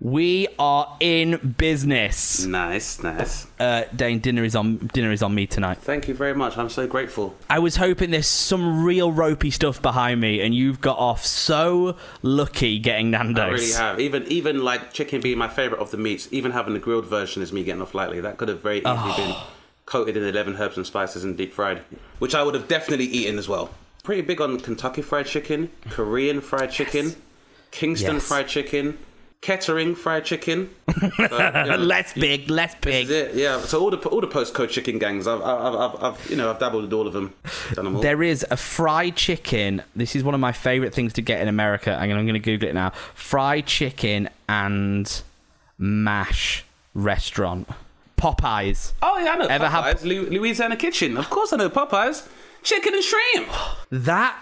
[0.00, 2.44] We are in business.
[2.44, 3.46] Nice, nice.
[3.60, 5.78] Uh, Dane, dinner is on dinner is on me tonight.
[5.78, 6.58] Thank you very much.
[6.58, 7.36] I'm so grateful.
[7.48, 11.96] I was hoping there's some real ropey stuff behind me, and you've got off so
[12.22, 13.38] lucky getting Nando's.
[13.38, 14.00] I really have.
[14.00, 17.40] Even even like chicken being my favorite of the meats, even having the grilled version
[17.42, 18.20] is me getting off lightly.
[18.20, 19.14] That could have very easily Oh.
[19.16, 19.34] been
[19.88, 21.78] coated in 11 herbs and spices and deep fried,
[22.18, 23.70] which I would have definitely eaten as well.
[24.04, 27.16] Pretty big on Kentucky fried chicken, Korean fried chicken,
[27.70, 28.28] Kingston Yes.
[28.28, 28.98] fried chicken,
[29.40, 30.70] Kettering fried chicken.
[31.16, 31.76] So, yeah.
[31.76, 33.06] less big, less big.
[33.06, 33.60] This is it, yeah.
[33.60, 36.58] So all the all the postcode chicken gangs, I've, I've, I've, I've you know I've
[36.58, 37.32] dabbled with all of them.
[37.74, 38.02] Done them all.
[38.02, 39.82] There is a fried chicken.
[39.94, 41.90] This is one of my favorite things to get in America.
[41.92, 42.90] And I'm going to Google it now.
[43.14, 45.22] Fried chicken and
[45.78, 47.68] mash restaurant.
[48.18, 48.92] Popeyes.
[49.02, 50.04] oh yeah, I know Ever have- Popeyes.
[50.04, 51.16] Lu- Louisiana Kitchen.
[51.16, 52.26] Of course, I know Popeyes.
[52.62, 53.48] Chicken and shrimp.
[53.90, 54.36] That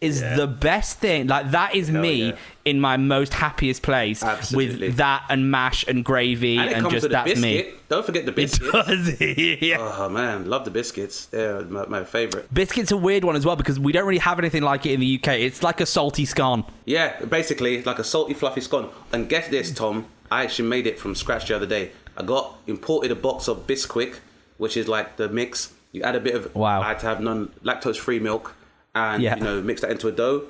[0.00, 1.26] is the best thing.
[1.26, 2.36] Like that is me yeah.
[2.64, 4.88] in my most happiest place Absolutely.
[4.88, 7.66] with that and mash and gravy And and, comes just with a that's biscuit.
[7.66, 7.72] me.
[7.90, 8.72] Don't forget the It biscuits.
[8.72, 9.20] does.
[9.60, 9.76] yeah.
[9.78, 11.26] Oh man, love the biscuits.
[11.26, 12.52] They're my, my favorite.
[12.52, 15.00] Biscuits a weird one as well because we don't really have anything like it in
[15.00, 15.34] the UK.
[15.40, 16.64] It's like a salty scone.
[16.86, 18.88] Yeah, basically like a salty, fluffy scone.
[19.12, 20.06] And guess this, Tom.
[20.30, 21.90] I actually made it from scratch the other day.
[22.20, 24.16] I got imported a box of Bisquick,
[24.58, 25.72] which is like the mix.
[25.92, 26.54] You add a bit of.
[26.54, 26.82] Wow.
[26.82, 28.54] I had to have non lactose free milk.
[28.94, 29.36] and Yeah.
[29.36, 30.42] you know mix that into a dough.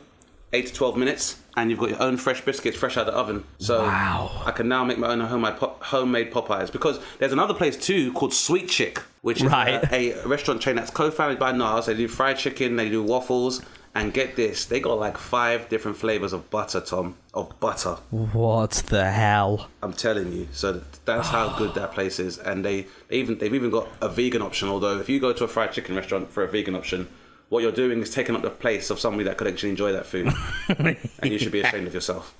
[0.53, 3.21] Eight to twelve minutes, and you've got your own fresh biscuits fresh out of the
[3.21, 3.45] oven.
[3.59, 4.43] So Wow.
[4.45, 8.13] I can now make my own homemade pop, homemade Popeyes because there's another place too
[8.15, 9.75] called Sweet Chick, which is Right.
[9.75, 9.89] uh,
[10.25, 11.87] a restaurant chain that's co-founded by Nas.
[11.87, 13.63] They do fried chicken, they do waffles,
[13.95, 17.99] and get this, they got like five different flavors of butter, Tom, of butter.
[18.11, 19.69] What the hell?
[19.85, 20.49] I'm telling you.
[20.53, 24.43] So that's how good that place is, and they, even they've even got a vegan
[24.43, 24.69] option.
[24.69, 27.09] Although if you go to a fried chicken restaurant for a vegan option,
[27.49, 30.07] what you're doing is taking up the place of somebody that could actually enjoy that
[30.07, 30.33] food,
[30.69, 30.97] and
[31.33, 32.33] you should be ashamed of yourself.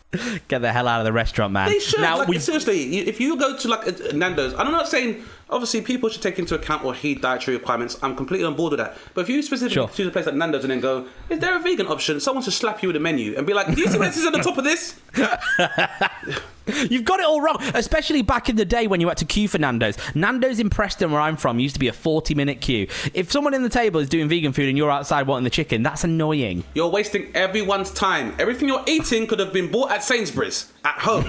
[0.49, 1.69] Get the hell out of the restaurant, man.
[1.69, 2.01] They should.
[2.01, 5.25] Now like, we seriously, you- if you go to like Nando's, and I'm not saying
[5.49, 7.99] obviously people should take into account or heed dietary requirements.
[8.03, 8.97] I'm completely on board with that.
[9.15, 9.89] But if you specifically Sure.
[9.89, 12.21] choose a place like Nando's and then go, is there a vegan option?
[12.21, 14.17] Someone should slap you with a menu and be like, do you see what this
[14.17, 14.95] is at the top of this?
[16.91, 19.49] You've got it all wrong, especially back in the day when you had to queue
[19.49, 19.97] for Nando's.
[20.15, 22.87] Nando's in Preston, where I'm from, used to be a 40 minute queue.
[23.15, 25.83] If someone in the table is doing vegan food and you're outside wanting the chicken,
[25.83, 26.65] that's annoying.
[26.75, 28.35] You're wasting everyone's time.
[28.39, 31.25] Everything you're eating could have been bought at Sainsbury's at home,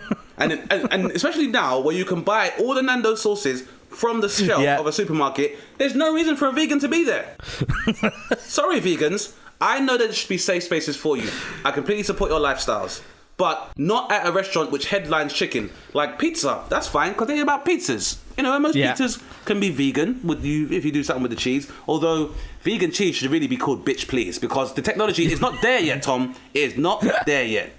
[0.38, 4.28] and, and and especially now where you can buy all the Nando's sauces from the
[4.28, 4.78] shelf Yeah.
[4.78, 5.56] of a supermarket.
[5.78, 7.36] There's no reason for a vegan to be there.
[8.38, 9.32] Sorry, vegans.
[9.60, 11.30] I know there should be safe spaces for you.
[11.64, 13.00] I completely support your lifestyles.
[13.38, 15.70] But not at a restaurant which headlines chicken.
[15.92, 18.16] Like pizza, that's fine because they're about pizzas.
[18.36, 18.94] You know, most Yeah.
[18.94, 21.70] pizzas can be vegan with you if you do something with the cheese.
[21.86, 25.80] Although vegan cheese should really be called bitch please because the technology is not there
[25.80, 26.34] yet, Tom.
[26.54, 27.75] It is not there yet.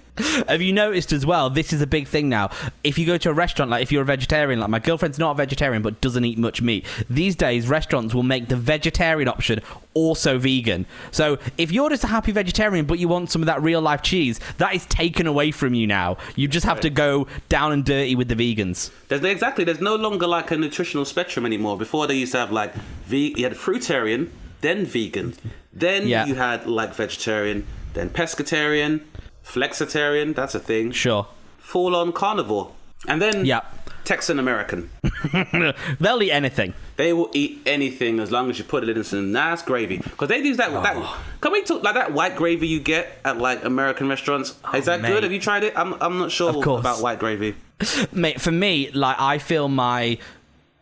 [0.48, 1.50] Have you noticed as well?
[1.50, 2.50] This is a big thing now.
[2.84, 5.32] If you go to a restaurant, like if you're a vegetarian, like my girlfriend's not
[5.32, 6.84] a vegetarian but doesn't eat much meat.
[7.08, 9.60] These days, restaurants will make the vegetarian option
[9.94, 10.86] also vegan.
[11.10, 14.02] So if you're just a happy vegetarian but you want some of that real life
[14.02, 16.16] cheese, that is taken away from you now.
[16.36, 18.90] You just have to go down and dirty with the vegans.
[19.08, 19.64] There's exactly.
[19.64, 21.76] There's no longer like a nutritional spectrum anymore.
[21.78, 22.74] Before they used to have like
[23.06, 25.34] ve- you had fruitarian, then vegan,
[25.72, 26.26] then Yeah.
[26.26, 29.00] you had like vegetarian, then pescatarian,
[29.48, 30.34] flexitarian.
[30.34, 30.92] That's a thing.
[30.92, 31.26] Sure.
[31.58, 32.72] Full on carnivore,
[33.06, 33.60] and then Yeah.
[34.04, 34.88] Texan American.
[36.00, 36.72] They'll eat anything.
[36.96, 39.98] They will eat anything as long as you put it in some nice gravy.
[39.98, 40.70] Because they use that.
[40.70, 40.80] Oh.
[40.82, 40.96] that
[41.42, 44.54] can we talk like that white gravy you get at like American restaurants?
[44.64, 45.08] Oh, is that Oh, mate.
[45.08, 45.22] good?
[45.24, 45.74] Have you tried it?
[45.76, 47.54] I'm I'm not sure about white gravy.
[48.12, 50.16] Mate, for me, like I feel my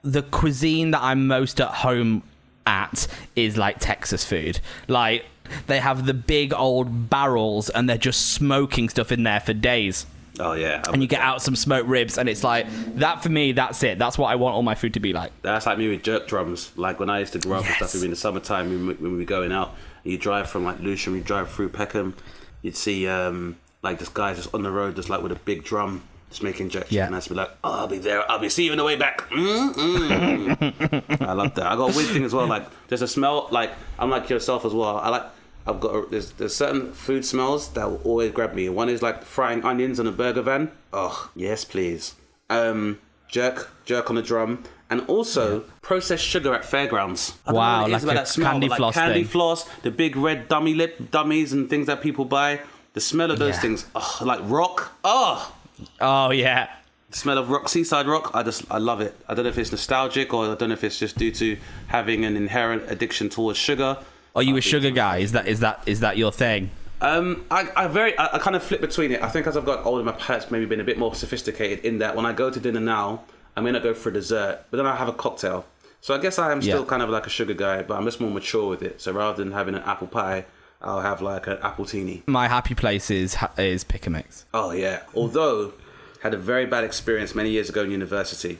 [0.03, 2.23] the cuisine that I'm most at home
[2.65, 4.61] at is like Texas food.
[4.87, 5.25] Like
[5.67, 10.07] they have the big old barrels and they're just smoking stuff in there for days.
[10.39, 13.53] Oh yeah, And you get out some smoked ribs and it's like that for me,
[13.53, 13.99] that's it.
[13.99, 15.33] That's what I want all my food to be like.
[15.43, 16.73] That's like me with jerk drums.
[16.77, 19.13] Like when I used to grow up and stuff, in the summertime when we, when
[19.13, 22.15] we were going out, you drive from like Lewisham, you drive through Peckham,
[22.63, 25.65] you'd see um, like this guy just on the road, just like with a big
[25.65, 26.91] drum, just making jerk.
[26.91, 27.07] Yeah.
[27.07, 28.29] And I'd be like, oh, I'll be there.
[28.31, 29.21] I'll be see you on the way back.
[29.31, 31.21] Mm-mm.
[31.27, 31.67] I love that.
[31.67, 32.47] I got a weird thing as well.
[32.47, 33.49] Like there's a smell.
[33.51, 34.99] Like I'm like yourself as well.
[34.99, 35.25] I like.
[35.69, 38.69] I've got a, there's there's certain food smells that will always grab me.
[38.69, 40.71] One is like frying onions on a burger van.
[40.93, 42.15] Oh yes, please.
[42.49, 47.35] Um, jerk, jerk on the drum, and also processed sugar at fairgrounds.
[47.47, 49.29] I Wow, like about a that smell, candy like floss candy thing.
[49.29, 52.61] floss, the big red dummy lip dummies and things that people buy.
[52.93, 53.61] The smell of those Yeah.
[53.61, 54.93] things, oh, like rock.
[55.05, 55.53] Oh,
[56.01, 56.69] Oh yeah.
[57.11, 58.31] the smell of rock, seaside rock.
[58.35, 59.15] I just, I love it.
[59.29, 61.57] I don't know if it's nostalgic or I don't know if it's just due to
[61.89, 63.99] having an inherent addiction towards sugar.
[64.35, 65.19] Are you a sugar guy?
[65.19, 66.71] Is that is that is that your thing?
[67.01, 69.23] Um, I, I very, I, I kind of flip between it.
[69.23, 71.85] I think as I've got older, my palate's maybe been a bit more sophisticated.
[71.85, 74.61] In that, when I go to dinner now, I may not go for a dessert,
[74.71, 75.67] but then I have a cocktail.
[76.01, 76.87] So I guess I am still Yeah.
[76.89, 79.03] kind of like a sugar guy, but I'm just more mature with it.
[79.03, 80.47] So rather than having an apple pie,
[80.81, 82.27] I'll have like an appletini.
[82.27, 84.45] My happy place is is pick a mix.
[84.53, 85.03] Oh yeah.
[85.15, 85.75] Although
[86.23, 88.59] had a very bad experience many years ago in university,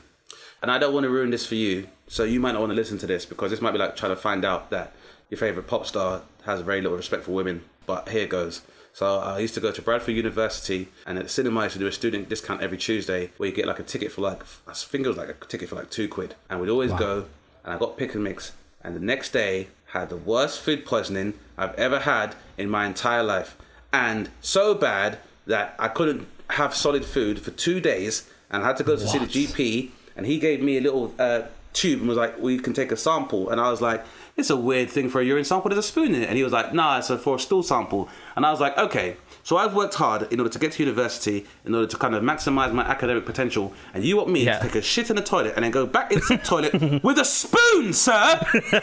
[0.61, 2.75] and I don't want to ruin this for you, so you might not want to
[2.75, 4.93] listen to this because this might be like trying to find out that
[5.29, 7.63] your favorite pop star has very little respect for women.
[7.85, 8.61] But here goes.
[8.93, 11.73] So uh, I used to go to Bradford University, and at the cinema I used
[11.73, 14.41] to do a student discount every Tuesday, where you get like a ticket for like
[14.67, 17.25] I think it was like a ticket for like two quid, and we'd always go,
[17.63, 18.53] and I got pick and mix,
[18.83, 23.23] and the next day had the worst food poisoning I've ever had in my entire
[23.23, 23.57] life,
[23.91, 28.77] and so bad that I couldn't have solid food for two days, and I had
[28.77, 32.07] to go to see the GP, and he gave me a little uh, tube and
[32.07, 34.03] was like, "We can take a sample," and I was like,
[34.35, 35.69] "It's a weird thing for a urine sample.
[35.69, 37.63] There's a spoon in it," and he was like, "Nah, it's a, for a stool
[37.63, 39.17] sample," and I was like, "Okay."
[39.47, 42.21] So I've worked hard in order to get to university, in order to kind of
[42.21, 44.57] maximize my academic potential, and you want me Yeah.
[44.59, 47.17] to take a shit in the toilet and then go back into the toilet with
[47.17, 48.11] a spoon, sir?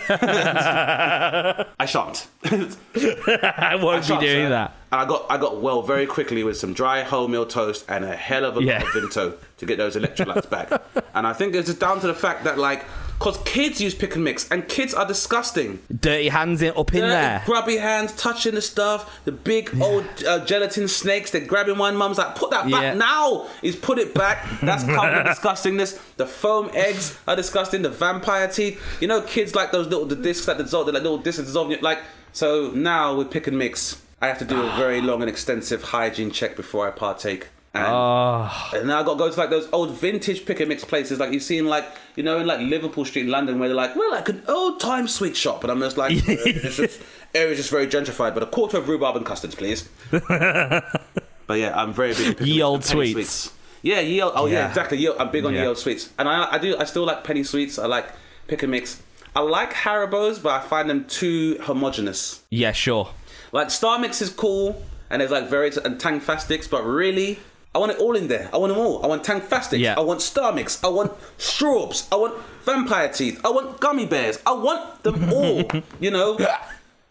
[1.78, 2.28] I shan't.
[2.46, 4.72] I won't be doing uh, that.
[4.90, 8.16] And I got I got well very quickly with some dry wholemeal toast and a
[8.16, 8.78] hell of a Yeah.
[8.82, 10.72] lot of Vimto to get those electrolytes back.
[11.14, 12.86] And I think it's just down to the fact that like
[13.24, 15.78] because kids use pick and mix, and kids are disgusting.
[16.00, 17.42] Dirty hands in, up in Dirty, there.
[17.46, 19.18] grubby hands, touching the stuff.
[19.24, 21.30] The big old uh, gelatin snakes.
[21.30, 21.96] They're grabbing one.
[21.96, 22.94] Mum's like, put that back Yeah.
[22.94, 23.46] now.
[23.62, 24.46] He's put it back.
[24.60, 25.98] That's covered in disgustingness.
[26.18, 27.80] The foam eggs are disgusting.
[27.80, 28.78] The vampire teeth.
[29.00, 30.84] You know, kids like those little the discs that dissolve.
[30.86, 31.80] They're like little discs that dissolve.
[31.80, 32.00] Like
[32.34, 35.82] so now with pick and mix, I have to do a very long and extensive
[35.82, 37.46] hygiene check before I partake.
[37.74, 38.70] And, Oh.
[38.72, 41.18] and now I got to go to like those old vintage pick and mix places,
[41.18, 41.84] like you've seen, like
[42.14, 44.78] you know, in like Liverpool Street in London, where they're like, we're like an old
[44.78, 47.02] time sweet shop, and I'm just like, uh, it's just
[47.34, 49.88] area's just very gentrified, but a quarter of rhubarb and custards, please.
[50.10, 52.40] but yeah, I'm very big.
[52.40, 53.52] on Ye old penny sweets.
[53.82, 54.32] Yeah, ye old.
[54.36, 54.68] Oh yeah, Yeah.
[54.68, 54.98] exactly.
[54.98, 55.62] Ye, I'm big on Yeah.
[55.62, 56.76] ye old sweets, and I, I do.
[56.78, 57.78] I still like penny sweets.
[57.78, 58.06] I like
[58.46, 59.02] pick and mix.
[59.36, 62.42] I like Haribo's, but I find them too homogenous.
[62.50, 63.10] Yeah, sure.
[63.50, 67.40] Like Star Mix is cool, and there's like various and Tangfastics, but really,
[67.74, 68.48] I want it all in there.
[68.52, 69.04] I want them all.
[69.04, 69.78] I want Tangfastics.
[69.82, 69.94] Yeah.
[69.96, 70.82] I want Star Mix.
[70.84, 72.06] I want Strawbs.
[72.12, 72.34] I want
[72.64, 73.40] Vampire Teeth.
[73.44, 74.38] I want Gummy Bears.
[74.46, 75.64] I want them all.
[76.00, 76.38] you know.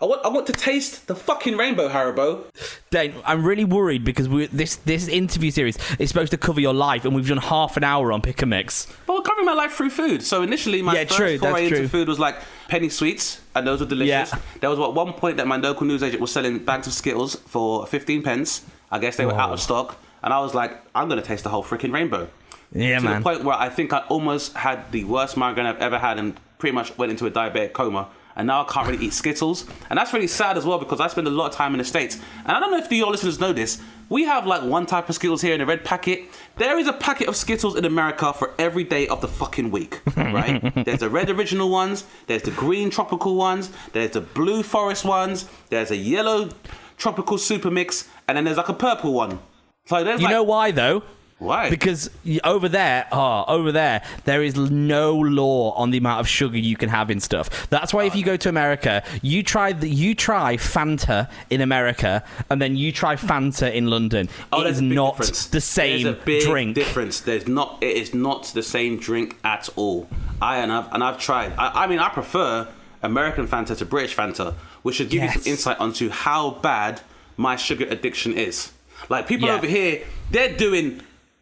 [0.01, 2.43] I want, I want to taste the fucking rainbow Haribo.
[2.89, 6.73] Dane, I'm really worried because we, this this interview series is supposed to cover your
[6.73, 8.87] life, and we've done half an hour on pick and mix.
[9.05, 10.21] But we're covering my life through food.
[10.23, 11.87] So initially, my Yeah, first true, foray into true.
[11.87, 12.35] food was like
[12.67, 14.31] penny sweets, and those were delicious.
[14.33, 14.39] Yeah.
[14.59, 17.85] There was at one point that my local newsagent was selling bags of Skittles for
[17.85, 18.65] 15 pence.
[18.91, 21.49] I guess they were out of stock, and I was like, I'm gonna taste the
[21.49, 22.29] whole freaking rainbow.
[22.71, 23.19] Yeah, to man.
[23.19, 26.39] the point where I think I almost had the worst migraine I've ever had, and
[26.57, 28.09] pretty much went into a diabetic coma.
[28.35, 31.07] And now I can't really eat Skittles, and that's really sad as well because I
[31.07, 32.19] spend a lot of time in the states.
[32.39, 33.79] And I don't know if your listeners know this.
[34.09, 36.23] We have like one type of Skittles here in a red packet.
[36.57, 40.01] There is a packet of Skittles in America for every day of the fucking week,
[40.17, 40.61] right?
[40.83, 45.47] there's the red original ones, there's the green tropical ones, there's the blue forest ones,
[45.69, 46.49] there's a yellow
[46.97, 49.39] tropical super mix, and then there's like a purple one.
[49.85, 51.03] So You like, know why though?
[51.39, 51.69] Why?
[51.69, 52.09] Because
[52.45, 56.77] over there, oh, over there, there is no law on the amount of sugar you
[56.77, 57.69] can have in stuff.
[57.69, 62.23] That's why if you go to America, you try the, you try Fanta in America,
[62.49, 64.29] and then you try Fanta in London.
[64.53, 65.47] Oh, it is not difference.
[65.47, 66.75] the same There's a big drink.
[66.75, 67.19] Difference.
[67.19, 67.77] There's not.
[67.81, 70.07] It is not the same drink at all.
[70.41, 71.53] I and I've and I've tried.
[71.57, 72.69] I, I mean, I prefer
[73.01, 77.01] American Fanta to British Fanta, which should give you some insight onto how bad
[77.35, 78.71] my sugar addiction is.
[79.09, 79.55] Like people Yeah.
[79.55, 81.01] over here, they're doing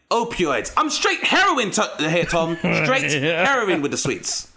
[0.09, 0.73] opioids.
[0.77, 2.57] I'm straight heroin to- here, Tom.
[2.57, 4.47] Straight heroin with the sweets.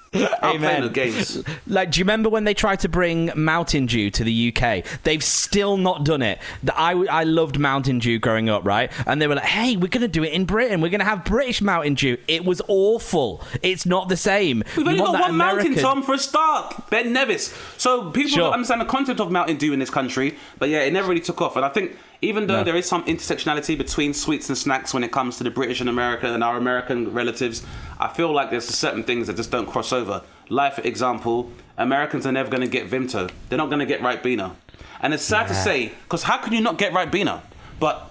[0.40, 1.42] I'm playing the games.
[1.66, 4.84] Like, do you remember when they tried to bring Mountain Dew to the UK?
[5.02, 6.38] They've still not done it.
[6.62, 8.92] The- I, I loved Mountain Dew growing up, right?
[9.08, 10.80] And they were like, hey, we're going to do it in Britain.
[10.80, 12.16] We're going to have British Mountain Dew.
[12.28, 13.42] It was awful.
[13.60, 14.62] It's not the same.
[14.76, 16.88] We've only got one mountain, Tom, for a start.
[16.90, 17.52] Ben Nevis.
[17.76, 18.38] So people Sure.
[18.44, 20.36] don't understand the concept of Mountain Dew in this country.
[20.60, 21.56] But yeah, it never really took off.
[21.56, 25.12] And I think even though there is some intersectionality between sweets and snacks when it
[25.12, 27.64] comes to the British and America and our American relatives,
[27.98, 30.22] I feel like there's certain things that just don't cross over.
[30.48, 33.30] Like, for example, Americans are never going to get Vimto.
[33.48, 34.54] They're not going to get Ribena.
[35.00, 37.42] And it's sad to say, because how can you not get Ribena?
[37.78, 38.10] But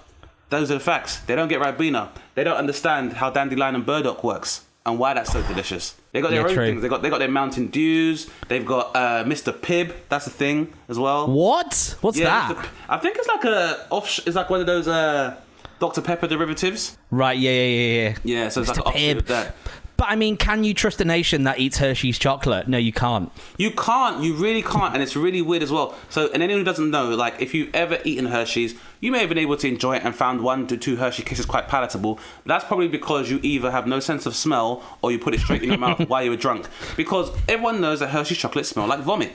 [0.50, 1.18] those are the facts.
[1.20, 2.10] They don't get Ribena.
[2.34, 5.94] They don't understand how dandelion and burdock works and why that's so delicious.
[6.12, 6.66] They got their Yeah, own true.
[6.66, 6.82] things.
[6.82, 8.28] They got they got their Mountain Dews.
[8.48, 9.52] They've got uh, Mr.
[9.52, 9.92] Pibb.
[10.08, 11.26] That's a thing as well.
[11.26, 11.96] What?
[12.00, 12.62] What's Yeah, that?
[12.62, 14.18] P- I think it's like a off.
[14.26, 15.36] It's like one of those uh,
[15.80, 16.96] Dr Pepper derivatives.
[17.10, 18.16] Right, yeah, yeah, yeah, yeah.
[18.42, 18.80] Yeah, so it's like Mr.
[18.80, 19.56] an offshoot of that.
[19.96, 22.66] But I mean, can you trust a nation that eats Hershey's chocolate?
[22.66, 23.30] No, you can't.
[23.56, 24.22] You can't.
[24.24, 25.94] You really can't, and it's really weird as well.
[26.10, 29.28] So, and anyone who doesn't know, like, if you've ever eaten Hershey's, you may have
[29.28, 32.14] been able to enjoy it and found one to two Hershey kisses quite palatable.
[32.16, 35.40] But that's probably because you either have no sense of smell or you put it
[35.40, 36.66] straight in your mouth while you were drunk.
[36.96, 39.32] Because everyone knows that Hershey's chocolate smell like vomit,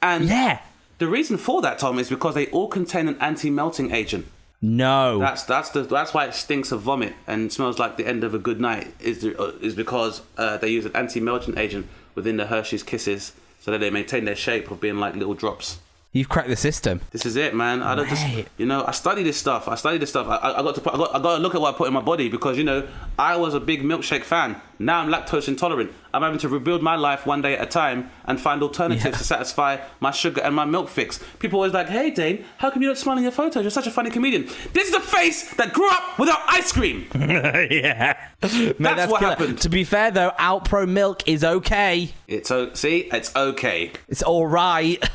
[0.00, 0.60] and Yeah.
[0.98, 4.26] the reason for that, Tom, is because they all contain an anti-melting agent.
[4.60, 5.18] No.
[5.20, 8.34] That's that's the that's why it stinks of vomit and smells like the end of
[8.34, 8.92] a good night.
[9.00, 13.70] Is uh, is because uh, they use an anti-melting agent within the Hershey's Kisses so
[13.70, 15.78] that they maintain their shape of being like little drops.
[16.10, 17.02] You've cracked the system.
[17.10, 17.82] This is it, man.
[17.82, 18.48] I don't just, Right.
[18.56, 19.68] you know, I study this stuff.
[19.68, 20.26] I study this stuff.
[20.26, 21.76] I, I I got to, put, I got, I got to look at what I
[21.76, 24.58] put in my body because you know, I was a big milkshake fan.
[24.78, 25.92] Now I'm lactose intolerant.
[26.14, 29.10] I'm having to rebuild my life one day at a time and find alternatives Yeah.
[29.10, 31.20] to satisfy my sugar and my milk fix.
[31.40, 33.62] People always like, "Hey, Dane, how come you don't smile in your photos?
[33.62, 37.06] You're such a funny comedian." This is a face that grew up without ice cream.
[37.14, 38.16] yeah.
[38.42, 39.30] Mate, That's what killer.
[39.30, 39.60] happened.
[39.60, 42.12] To be fair, though, Alpro milk is okay.
[42.26, 43.92] It's o- see, it's okay.
[44.08, 45.02] It's all right.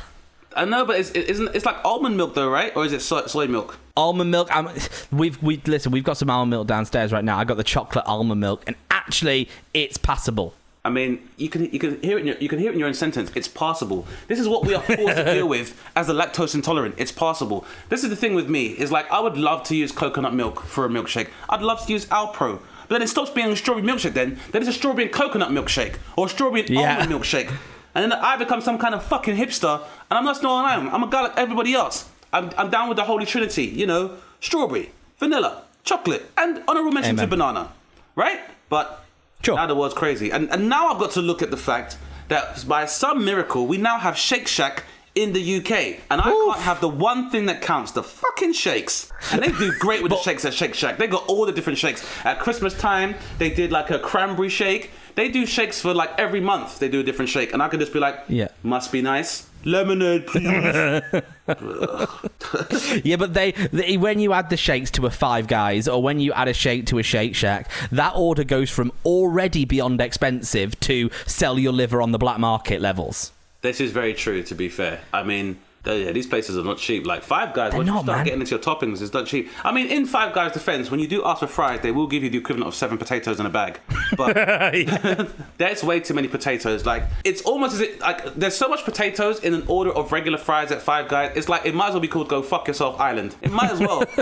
[0.56, 1.54] I know, but it's, it isn't.
[1.54, 2.74] It's like almond milk, though, right?
[2.76, 3.78] Or is it soy, soy milk?
[3.96, 4.54] Almond milk.
[4.54, 4.68] Um,
[5.12, 5.92] we've we listen.
[5.92, 7.38] We've got some almond milk downstairs right now.
[7.38, 10.54] I got the chocolate almond milk, and actually, it's passable.
[10.86, 12.78] I mean, you can you can hear it in your, you can hear it in
[12.78, 13.30] your own sentence.
[13.34, 14.06] It's passable.
[14.28, 16.96] This is what we are forced to deal with as a lactose intolerant.
[16.98, 17.64] It's passable.
[17.88, 18.66] This is the thing with me.
[18.66, 21.28] Is like I would love to use coconut milk for a milkshake.
[21.48, 22.60] I'd love to use Alpro.
[22.86, 24.12] But then it stops being a strawberry milkshake.
[24.12, 26.98] Then then it's a strawberry and coconut milkshake or a strawberry and Yeah.
[26.98, 27.50] almond milkshake.
[27.94, 29.80] And then I become some kind of fucking hipster,
[30.10, 30.88] and I'm not no I am.
[30.88, 32.08] I'm a guy like everybody else.
[32.32, 33.64] I'm, I'm down with the holy trinity.
[33.64, 37.70] You know, strawberry, vanilla, chocolate, and honorable mention to banana.
[38.16, 38.40] Right?
[38.68, 39.04] But
[39.42, 39.54] Sure.
[39.56, 40.30] now the world's crazy.
[40.30, 43.76] And, and now I've got to look at the fact that by some miracle, we
[43.76, 46.00] now have Shake Shack in the UK.
[46.10, 46.54] And I Oof.
[46.54, 49.10] can't have the one thing that counts the fucking shakes.
[49.32, 50.98] And they do great with the shakes at Shake Shack.
[50.98, 52.04] They got all the different shakes.
[52.24, 54.90] At Christmas time, they did like a cranberry shake.
[55.14, 56.80] They do shakes for like every month.
[56.80, 57.52] They do a different shake.
[57.52, 58.48] And I could just be like, Yeah.
[58.64, 59.46] must be nice.
[59.64, 61.22] Lemonade, please.
[63.04, 66.20] Yeah, but they, they when you add the shakes to a Five Guys or when
[66.20, 70.78] you add a shake to a Shake Shack, that order goes from already beyond expensive
[70.80, 73.32] to sell your liver on the black market levels.
[73.64, 75.00] This is very true, to be fair.
[75.12, 77.06] I mean, yeah, these places are not cheap.
[77.06, 78.24] Like Five Guys, They're when you start man.
[78.26, 79.48] getting into your toppings, it's not cheap.
[79.64, 82.22] I mean, in Five Guys' defense, when you do ask for fries, they will give
[82.22, 83.80] you the equivalent of seven potatoes in a bag.
[84.18, 84.34] But
[85.58, 86.84] there's way too many potatoes.
[86.84, 90.36] Like it's almost as if like there's so much potatoes in an order of regular
[90.38, 91.32] fries at Five Guys.
[91.34, 93.34] It's like it might as well be called Go Fuck Yourself Island.
[93.42, 94.04] It might as well.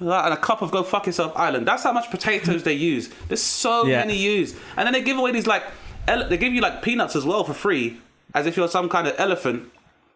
[0.00, 1.64] And a cup of Go Fuck Yourself Island.
[1.64, 3.08] That's how much potatoes they use.
[3.28, 4.00] There's so Yeah.
[4.00, 5.62] many used, and then they give away these like
[6.08, 8.00] they give you like peanuts as well for free,
[8.34, 9.70] as if you're some kind of elephant.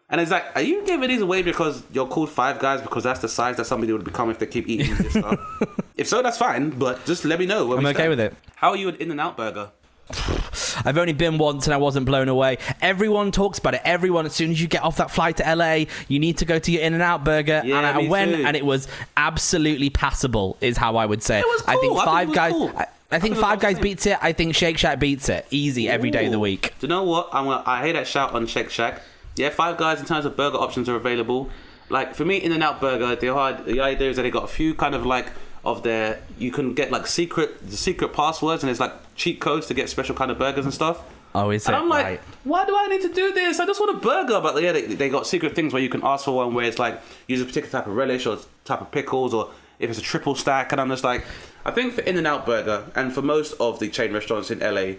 [0.09, 3.19] And it's like, are you giving these away because you're called Five Guys because that's
[3.19, 5.37] the size that somebody would become if they keep eating this stuff?
[5.97, 6.69] if so, that's fine.
[6.69, 7.73] But just let me know.
[7.73, 8.09] I'm okay stand.
[8.11, 8.33] with it.
[8.55, 9.69] How are you at In and Out Burger?
[10.85, 12.59] I've only been once and I wasn't blown away.
[12.81, 13.81] Everyone talks about it.
[13.83, 16.57] Everyone, as soon as you get off that flight to LA, you need to go
[16.57, 17.61] to your In and Out Burger.
[17.65, 18.43] Yeah, and I went too.
[18.45, 21.39] and it was absolutely passable, is how I would say.
[21.39, 21.99] It was I think cool.
[21.99, 22.51] I think Five it was Guys.
[22.53, 22.71] cool.
[22.77, 24.17] I, I think think it was Five Guys beats it.
[24.21, 25.45] I think Shake Shack beats it.
[25.49, 26.73] Easy every day of the week.
[26.79, 27.29] Do you know what?
[27.31, 29.01] I'm gonna, I hear that shout on Shake Shack.
[29.35, 31.49] Yeah, Five Guys in terms of burger options are available.
[31.89, 34.43] Like for me, In and Out Burger, the hard, the idea is that they got
[34.43, 35.27] a few kind of like
[35.63, 39.67] of their you can get like secret the secret passwords and there's like cheat codes
[39.67, 41.01] to get special kind of burgers and stuff.
[41.33, 41.79] Oh, is And it?
[41.79, 42.21] I'm like, Right.
[42.45, 43.59] why do I need to do this?
[43.59, 44.39] I just want a burger.
[44.41, 46.79] But yeah, they, they got secret things where you can ask for one where it's
[46.79, 50.01] like use a particular type of relish or type of pickles or if it's a
[50.01, 50.71] triple stack.
[50.71, 51.25] And I'm just like,
[51.65, 54.59] I think for In and Out Burger and for most of the chain restaurants in
[54.59, 54.95] LA,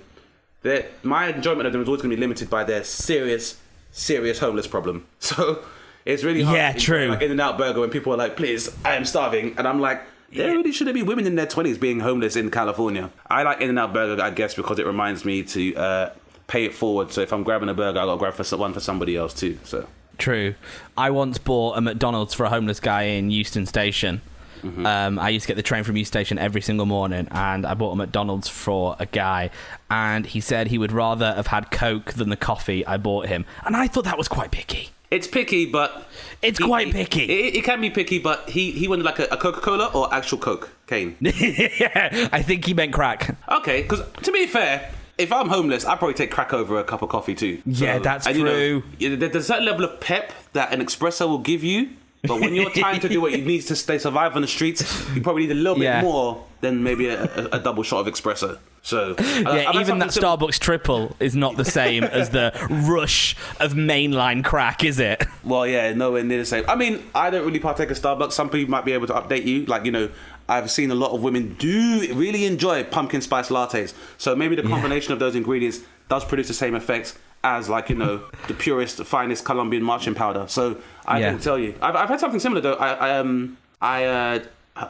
[0.62, 3.58] they're- my enjoyment of them is always going to be limited by their serious,
[3.92, 5.06] serious homeless problem.
[5.20, 5.64] So
[6.04, 6.56] it's really hard.
[6.56, 7.08] Yeah, to true.
[7.08, 9.54] Like In and Out Burger when people are like, please, I am starving.
[9.58, 13.10] And I'm like, there really shouldn't be women in their 20s being homeless in California.
[13.28, 16.10] I like In and Out Burger, I guess, because it reminds me to uh,
[16.46, 17.12] pay it forward.
[17.12, 19.34] So if I'm grabbing a burger, i got to grab for one for somebody else
[19.34, 19.58] too.
[19.64, 19.86] So
[20.18, 20.54] True.
[20.96, 24.20] I once bought a McDonald's for a homeless guy in Euston Station.
[24.62, 24.86] Mm-hmm.
[24.86, 27.74] Um, I used to get the train from Euston Station every single morning, and I
[27.74, 29.50] bought a McDonald's for a guy,
[29.90, 33.44] and he said he would rather have had Coke than the coffee I bought him,
[33.64, 34.90] and I thought that was quite picky.
[35.10, 36.06] it's picky, but.
[36.42, 37.24] It's he- quite picky.
[37.24, 40.12] It, it can be picky, but he, he wanted like a, a Coca Cola or
[40.14, 41.16] actual Coke cane.
[41.20, 43.36] yeah, I think he meant crack.
[43.48, 47.02] Okay, because to be fair, if I'm homeless, I'd probably take crack over a cup
[47.02, 47.60] of coffee too.
[47.66, 49.16] Yeah, that's and, you know, true.
[49.16, 51.90] there's that level of pep that an espresso will give you.
[52.22, 54.82] But when you're trying to do what you need to stay survive on the streets,
[55.14, 56.00] you probably need a little Yeah.
[56.00, 58.58] bit more than maybe a, a, a double shot of espresso.
[58.82, 62.52] So uh, I've Yeah, even that sim- Starbucks triple is not the same as the
[62.88, 65.24] rush of mainline crack, is it?
[65.44, 66.64] Well, yeah, nowhere near the same.
[66.68, 68.32] I mean, I don't really partake of Starbucks.
[68.32, 69.66] Some people might be able to update you.
[69.66, 70.10] Like, you know,
[70.48, 73.92] I've seen a lot of women do really enjoy pumpkin spice lattes.
[74.16, 77.96] So maybe the combination of those ingredients does produce the same effect as, like, you
[77.96, 80.46] know, the purest, finest Colombian marching powder.
[80.48, 81.30] So I Yeah.
[81.30, 81.74] can tell you.
[81.80, 82.74] I've, I've had something similar, though.
[82.74, 84.38] I, I, um, I uh,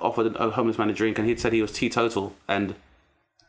[0.00, 2.74] offered a homeless man a drink, and he'd said he was teetotal, and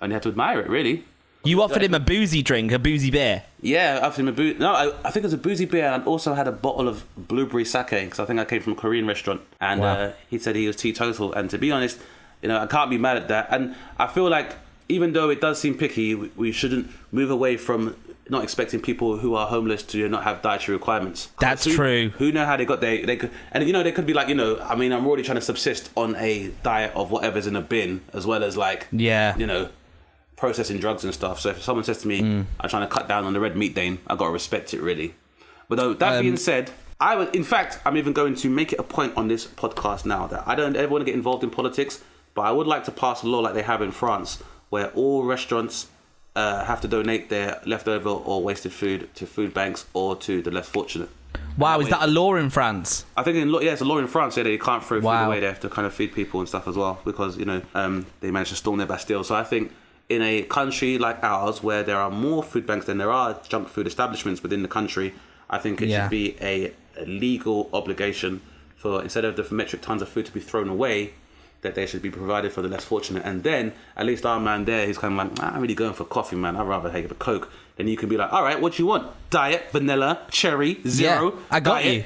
[0.01, 1.05] I only had to admire it, really.
[1.45, 3.43] You offered him a boozy drink, a boozy beer.
[3.61, 5.85] Yeah, I offered him a boo- no, I, I think it was a boozy beer,
[5.85, 8.73] and I also had a bottle of blueberry sake because I think I came from
[8.73, 9.93] a Korean restaurant, and Wow.
[9.93, 11.31] uh, he said he was teetotal.
[11.31, 11.97] And to be honest,
[12.41, 13.47] you know, I can't be mad at that.
[13.51, 14.55] And I feel like
[14.89, 17.95] even though it does seem picky, we, we shouldn't move away from
[18.29, 21.29] not expecting people who are homeless to not have dietary requirements.
[21.39, 22.09] That's Who- true.
[22.17, 23.05] Who know how they got there?
[23.05, 25.23] They could, and you know, they could be like, you know, I mean, I'm already
[25.23, 28.87] trying to subsist on a diet of whatever's in a bin, as well as like,
[28.91, 29.35] Yeah.
[29.37, 29.69] you know,
[30.37, 31.39] processing drugs and stuff.
[31.39, 32.45] So if someone says to me, Mm.
[32.59, 35.15] I'm trying to cut down on the red meat, Dane, I gotta respect it really.
[35.67, 36.71] But though, that Um, being said,
[37.01, 40.05] I would, in fact, I'm even going to make it a point on this podcast
[40.05, 42.01] now that I don't ever want to get involved in politics,
[42.35, 45.23] but I would like to pass a law like they have in France, where all
[45.23, 45.87] restaurants
[46.39, 50.51] uh, have to donate their leftover or wasted food to food banks or to the
[50.57, 51.09] less fortunate.
[51.57, 53.05] Wow, That is way- that a law in France?
[53.17, 54.37] I think in yeah, it's a law in France.
[54.37, 55.27] Yeah, they can't throw food Wow.
[55.27, 55.39] away.
[55.41, 58.05] They have to kind of feed people and stuff as well because you know um,
[58.21, 59.23] they managed to storm their Bastille.
[59.23, 59.71] So I think
[60.07, 63.67] in a country like ours, where there are more food banks than there are junk
[63.75, 65.13] food establishments within the country,
[65.49, 66.03] I think it Yeah.
[66.05, 66.53] should be a,
[66.97, 68.41] a legal obligation
[68.81, 71.13] for instead of the metric tons of food to be thrown away,
[71.61, 73.23] that they should be provided for the less fortunate.
[73.25, 75.93] And then at least our man there, he's kind of like, "Nah, I'm really going
[75.93, 76.55] for coffee, man.
[76.55, 77.51] I'd rather have a Coke.
[77.75, 79.07] Then you can be like, all right, what do you want?
[79.29, 81.31] Diet, vanilla, cherry, zero.
[81.31, 82.03] Yeah, I got diet." you.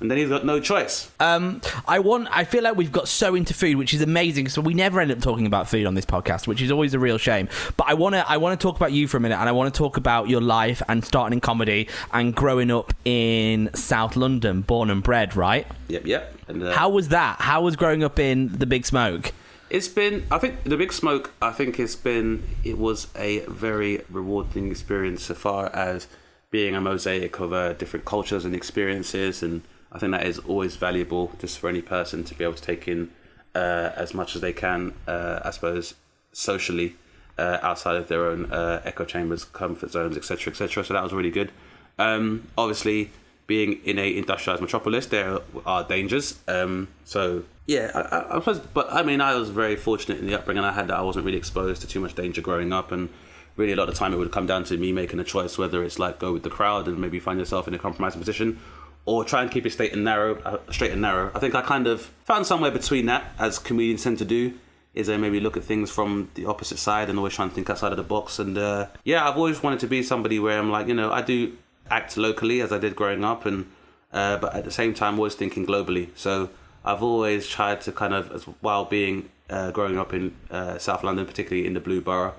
[0.00, 1.10] And then he's got no choice.
[1.18, 2.28] Um, I want.
[2.30, 4.48] I feel like we've got so into food, which is amazing.
[4.48, 7.00] So we never end up talking about food on this podcast, which is always a
[7.00, 7.48] real shame.
[7.76, 8.30] But I want to.
[8.30, 10.28] I want to talk about you for a minute, and I want to talk about
[10.28, 15.34] your life and starting in comedy and growing up in South London, born and bred,
[15.34, 15.66] right?
[15.88, 16.34] Yep, yep.
[16.46, 17.40] And, uh, How was that?
[17.40, 19.32] How was growing up in the Big Smoke?
[19.70, 21.32] It's been, I think, the Big Smoke.
[21.42, 26.06] I think it's been, it was a very rewarding experience so far as
[26.50, 30.76] being a mosaic of uh, different cultures and experiences, and I think that is always
[30.76, 33.10] valuable just for any person to be able to take in
[33.54, 34.94] uh, as much as they can.
[35.06, 35.94] Uh, I suppose
[36.32, 36.96] socially
[37.38, 40.84] uh, outside of their own uh, echo chambers, comfort zones, etc., etc.
[40.84, 41.52] So that was really good.
[41.98, 43.10] Um, obviously,
[43.46, 46.38] being in a industrialized metropolis, there are dangers.
[46.46, 50.34] Um, so yeah, I, I, suppose, but I mean, I was very fortunate in the
[50.34, 53.08] upbringing I had that I wasn't really exposed to too much danger growing up, and
[53.56, 55.58] really a lot of the time it would come down to me making a choice
[55.58, 58.58] whether it's like go with the crowd and maybe find yourself in a compromising position,
[59.04, 60.36] or try and keep it straight and narrow.
[60.42, 61.30] Uh, straight and narrow.
[61.34, 64.54] I think I kind of found somewhere between that, as comedians tend to do.
[64.94, 67.70] Is I maybe look at things from the opposite side and always try and think
[67.70, 68.38] outside of the box.
[68.38, 71.22] And uh, yeah, I've always wanted to be somebody where I'm like, you know, I
[71.22, 71.56] do
[71.90, 73.70] act locally as I did growing up, and
[74.12, 76.08] uh, but at the same time, always thinking globally.
[76.16, 76.50] So
[76.84, 81.04] I've always tried to kind of, as while being uh, growing up in uh, South
[81.04, 82.34] London, particularly in the Blue Borough.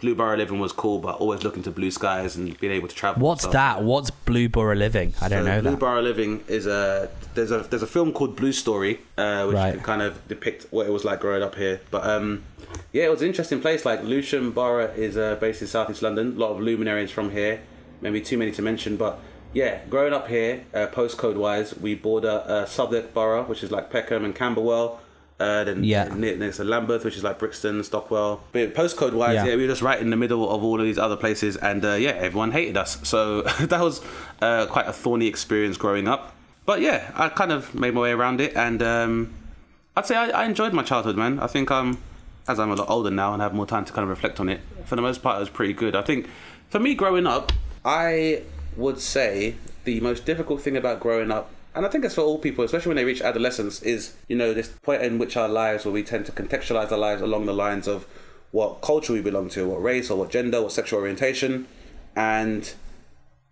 [0.00, 2.94] Blue Borough living was cool, but always looking to blue skies and being able to
[2.94, 3.22] travel.
[3.22, 3.82] What's that?
[3.84, 5.14] What's Blue Borough living?
[5.20, 5.78] I don't so know Blue that.
[5.78, 9.74] Borough Living is a there's a there's a film called Blue Story, uh, which Right.
[9.74, 11.80] can kind of depict what it was like growing up here.
[11.92, 12.42] But um,
[12.92, 13.84] yeah, it was an interesting place.
[13.84, 16.34] Like Lewisham Borough is uh, based in Southeast London.
[16.36, 17.60] A lot of luminaries from here.
[18.00, 19.20] Maybe too many to mention, but
[19.54, 23.90] yeah, growing up here, uh, postcode wise, we border uh, Southwark Borough, which is like
[23.90, 24.98] Peckham and Camberwell.
[25.42, 26.08] Uh, then Yeah.
[26.14, 28.40] near, next to Lambeth, which is like Brixton, Stockwell.
[28.52, 29.46] But postcode wise, Yeah.
[29.46, 29.56] yeah.
[29.56, 31.94] we were just right in the middle of all of these other places, and uh,
[31.94, 32.98] yeah, everyone hated us.
[33.02, 34.00] So that was
[34.40, 36.34] uh, quite a thorny experience growing up.
[36.64, 39.34] But yeah, I kind of made my way around it, and um,
[39.96, 41.40] I'd say I, I enjoyed my childhood, man.
[41.40, 41.98] I think um,
[42.48, 44.48] as I'm a lot older now and have more time to kind of reflect on
[44.48, 45.96] it, for the most part, it was pretty good.
[45.96, 46.28] I think
[46.70, 47.52] for me growing up,
[47.84, 48.42] I
[48.76, 52.38] would say the most difficult thing about growing up, and I think it's for all
[52.38, 55.84] people, especially when they reach adolescence, is you know this point in which our lives
[55.84, 58.06] where we tend to contextualize our lives along the lines of
[58.50, 61.66] what culture we belong to, what race or what gender, what sexual orientation,
[62.14, 62.74] and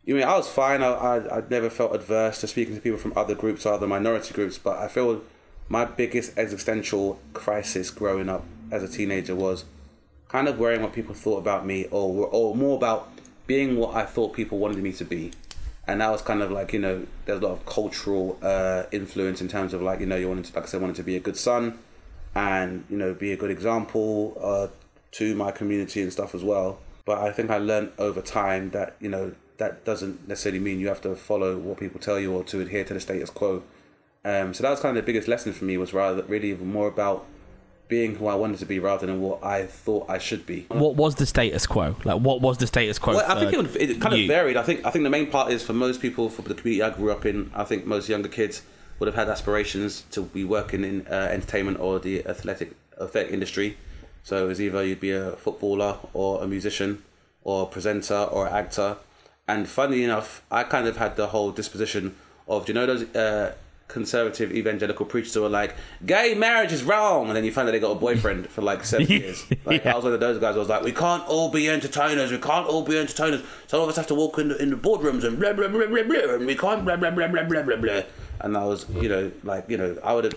[0.04, 0.82] you mean I was fine.
[0.82, 3.86] I, I I never felt adverse to speaking to people from other groups or other
[3.86, 5.22] minority groups, but I feel
[5.68, 9.64] my biggest existential crisis growing up as a teenager was
[10.28, 13.10] kind of worrying what people thought about me, or or more about
[13.46, 15.32] being what I thought people wanted me to be.
[15.86, 19.40] And that was kind of like you know, there's a lot of cultural uh, influence
[19.40, 21.16] in terms of like you know, you wanted to, like I said, wanted to be
[21.16, 21.78] a good son,
[22.34, 24.68] and you know, be a good example uh,
[25.12, 26.78] to my community and stuff as well.
[27.04, 30.88] But I think I learned over time that you know that doesn't necessarily mean you
[30.88, 33.62] have to follow what people tell you or to adhere to the status quo.
[34.24, 36.88] Um, so that was kind of the biggest lesson for me was rather really more
[36.88, 37.26] about
[37.91, 40.64] being who I wanted to be rather than what I thought I should be.
[40.68, 41.97] What was the status quo?
[42.05, 43.16] Like, what was the status quo?
[43.16, 44.22] Well, I think it, it kind you?
[44.22, 44.57] of varied.
[44.57, 46.91] I think I think the main part is for most people, for the community I
[46.97, 47.51] grew up in.
[47.55, 48.62] I think most younger kids
[48.99, 53.76] would have had aspirations to be working in uh, entertainment or the athletic athletic industry.
[54.22, 57.03] So it was either you'd be a footballer or a musician
[57.43, 58.97] or a presenter or actor.
[59.49, 62.14] And funny enough, I kind of had the whole disposition
[62.47, 63.55] of, do you know those uh,
[63.91, 65.74] conservative evangelical preachers who are like,
[66.07, 68.84] gay marriage is wrong, and then you find that they got a boyfriend for like
[68.84, 69.45] seven years.
[69.64, 70.57] Like, I was one of those guys.
[70.57, 72.30] I was like, we can't all be entertainers.
[72.30, 73.43] We can't all be entertainers.
[73.66, 75.86] Some of us have to walk in the, in the boardrooms and blah blah blah
[75.86, 78.03] blah blah, and we can't blah blah blah blah blah blah blah.
[78.41, 80.34] And I was, you know, like, you know, I would have.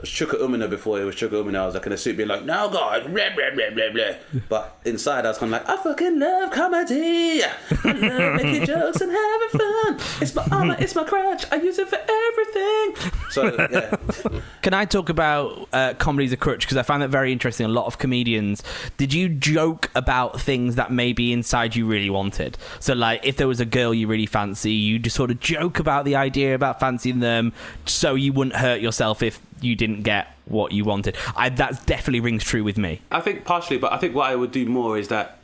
[0.00, 1.58] Chuka Umunna before it was Chuka Umunna.
[1.58, 4.40] I was like in a suit being like, now God, blah, blah, blah, blah, blah.
[4.48, 7.42] But inside I was kind of like, I fucking love comedy.
[7.42, 10.00] I love making jokes and having fun.
[10.20, 11.44] It's my armor, it's my crutch.
[11.52, 13.12] I use it for everything.
[13.30, 14.40] So, yeah.
[14.62, 16.60] Can I talk about uh, comedy as a crutch?
[16.60, 17.66] Because I find that very interesting.
[17.66, 18.62] A lot of comedians.
[18.96, 22.56] Did you joke about things that maybe inside you really wanted?
[22.80, 25.78] So, like, if there was a girl you really fancy, you just sort of joke
[25.78, 27.52] about the idea about fancying them,
[27.86, 31.16] so you wouldn't hurt yourself if you didn't get what you wanted.
[31.36, 33.00] I, that definitely rings true with me.
[33.10, 35.38] I think partially, but I think what I would do more is that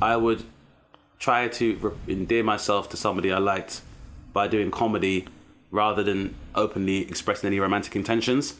[0.00, 0.44] I would
[1.18, 3.80] try to re- endear myself to somebody I liked
[4.32, 5.26] by doing comedy
[5.70, 8.54] rather than openly expressing any romantic intentions,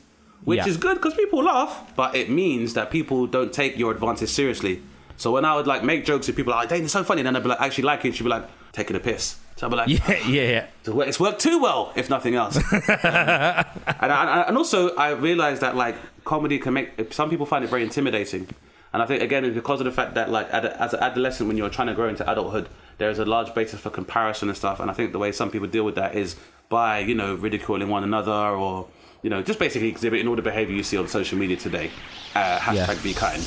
[0.45, 0.69] which Yeah.
[0.69, 4.83] is good because people laugh, but it means that people don't take your advances seriously.
[5.17, 7.21] So when I would like make jokes with people, like, oh, "Dang, it's so funny,"
[7.21, 9.69] and then I'd be like, "Actually like it," she'd be like, "Taking a piss." So
[9.69, 10.67] be like, Yeah, yeah, yeah.
[11.07, 12.57] it's worked- too well, if nothing else.
[12.73, 17.69] and, I, and also, I realized that like comedy can make some people find it
[17.71, 18.49] very intimidating,
[18.93, 21.57] and I think again it's because of the fact that like as an adolescent when
[21.57, 24.81] you're trying to grow into adulthood, there is a large basis for comparison and stuff,
[24.81, 26.37] and I think the way some people deal with that is
[26.69, 28.89] by you know ridiculing one another or
[29.23, 31.91] you know just basically exhibiting all the behavior you see on social media today.
[32.35, 33.03] Uh, hashtag Yeah.
[33.03, 33.43] be kind.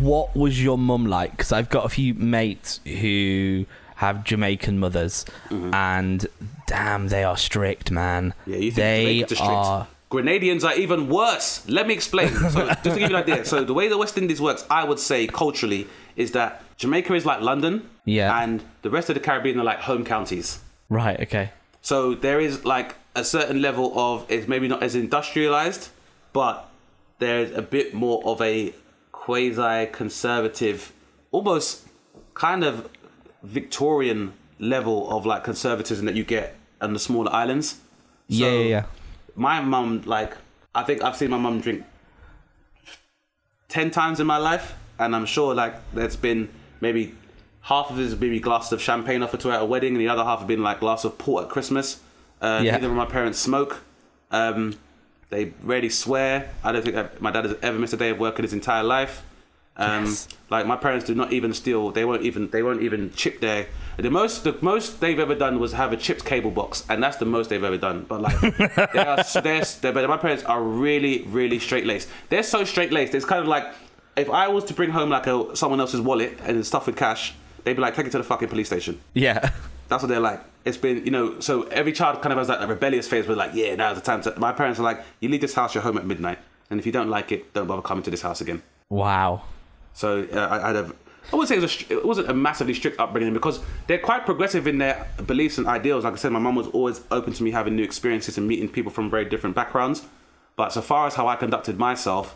[0.00, 1.32] what was your mum like?
[1.32, 3.66] Because I've got a few mates who
[4.02, 6.26] have Jamaican mothers, and
[6.66, 8.34] damn, they are strict, man.
[8.42, 8.50] Mm-hmm.
[8.52, 9.42] Yeah, you think they are strict.
[9.42, 9.86] are.
[10.10, 11.66] Grenadians are even worse.
[11.68, 12.28] Let me explain.
[12.54, 14.84] So, just to give you an idea, so the way the West Indies works, I
[14.84, 15.86] would say culturally,
[16.16, 18.42] is that Jamaica is like London, Yeah.
[18.42, 20.58] and the rest of the Caribbean are like home counties.
[20.90, 21.18] Right.
[21.20, 21.50] Okay.
[21.80, 25.88] So there is like a certain level of it's maybe not as industrialized,
[26.32, 26.68] but
[27.18, 28.74] there's a bit more of a
[29.12, 30.92] quasi conservative,
[31.30, 31.86] almost
[32.34, 32.88] kind of
[33.42, 37.80] Victorian level of like conservatism that you get on the smaller islands.
[38.28, 38.46] yeah.
[38.48, 38.68] So Yeah.
[38.68, 38.84] Yeah.
[39.34, 40.36] My mum, like,
[40.74, 41.84] I think I've seen my mum drink
[43.68, 46.48] ten times in my life, and I'm sure like there's been
[46.80, 47.14] maybe
[47.62, 50.00] half of it is maybe glasses of champagne offered to her at a wedding, and
[50.00, 52.00] the other half have been like glass of port at Christmas.
[52.40, 52.72] Uh, Yeah.
[52.72, 53.82] Neither of my parents smoke.
[54.30, 54.74] Um,
[55.30, 56.50] they rarely swear.
[56.62, 58.82] I don't think my dad has ever missed a day of work in his entire
[58.82, 59.22] life.
[59.76, 60.28] Um, Yes.
[60.50, 61.90] Like my parents do not even steal.
[61.90, 62.50] They won't even.
[62.50, 63.68] They won't even chip their.
[63.96, 64.44] The most.
[64.44, 67.48] The most they've ever done was have a chipped cable box, and that's the most
[67.48, 68.04] they've ever done.
[68.06, 68.38] But like,
[68.92, 69.24] they are.
[69.42, 72.08] They're, they're, but my parents are really, really straight laced.
[72.28, 73.14] They're so straight laced.
[73.14, 73.64] It's kind of like
[74.16, 77.34] if I was to bring home like a someone else's wallet and stuff with cash,
[77.64, 79.00] they'd be like, take it to the fucking police station.
[79.14, 79.50] Yeah.
[79.88, 80.40] That's what they're like.
[80.64, 83.50] It's been, you know, so every child kind of has that rebellious phase where like,
[83.54, 84.38] yeah, now's the time to.
[84.38, 86.38] My parents are like, you leave this house, you're home at midnight,
[86.70, 88.62] and if you don't like it, don't bother coming to this house again.
[88.88, 89.42] Wow.
[89.94, 90.92] So uh, I, I had a,
[91.32, 94.24] I wouldn't say it, was a, it wasn't a massively strict upbringing because they're quite
[94.26, 96.04] progressive in their beliefs and ideals.
[96.04, 98.68] Like I said, my mum was always open to me having new experiences and meeting
[98.68, 100.02] people from very different backgrounds.
[100.56, 102.34] But so far as how I conducted myself,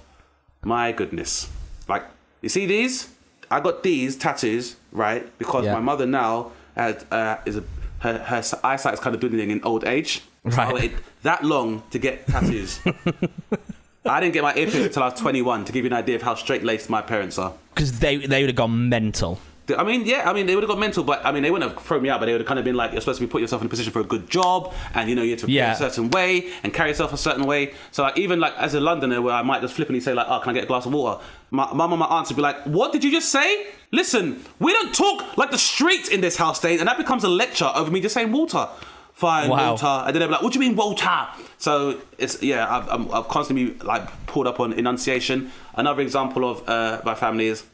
[0.64, 1.50] my goodness,
[1.88, 2.04] like
[2.42, 3.12] you see these,
[3.50, 5.74] I got these tattoos right because Yeah.
[5.74, 7.64] my mother now had, uh, is a
[8.00, 10.22] her, her eyesight is kind of dwindling in old age.
[10.50, 10.68] So Right.
[10.68, 12.78] I waited that long to get tattoos.
[14.08, 16.16] I didn't get my ear pierced until I was 21 to give you an idea
[16.16, 17.54] of how straight laced my parents are.
[17.74, 19.38] Because they they would have gone mental.
[19.76, 21.72] I mean, yeah, I mean, they would have got mental, but I mean, they wouldn't
[21.72, 23.26] have thrown me out, but they would have kind of been like, you're supposed to
[23.26, 25.40] be putting yourself in a position for a good job, and you know, you have
[25.40, 25.72] to yeah.
[25.72, 27.74] a certain way and carry yourself a certain way.
[27.90, 30.38] So, like, even like as a Londoner, where I might just flippantly say, like, oh,
[30.40, 31.20] can I get a glass of water?
[31.50, 33.66] My mum and my aunts would be like, what did you just say?
[33.90, 37.28] Listen, we don't talk like the streets in this house, Dane, and that becomes a
[37.28, 38.68] lecture over me just saying water.
[39.16, 39.72] Fine, Wow.
[39.72, 39.86] water.
[39.86, 41.26] And then they'll be like, what do you mean, water?
[41.58, 45.50] So, it's, yeah, I've, I'm, I've constantly like pulled up on enunciation.
[45.74, 47.64] Another example of uh, my family is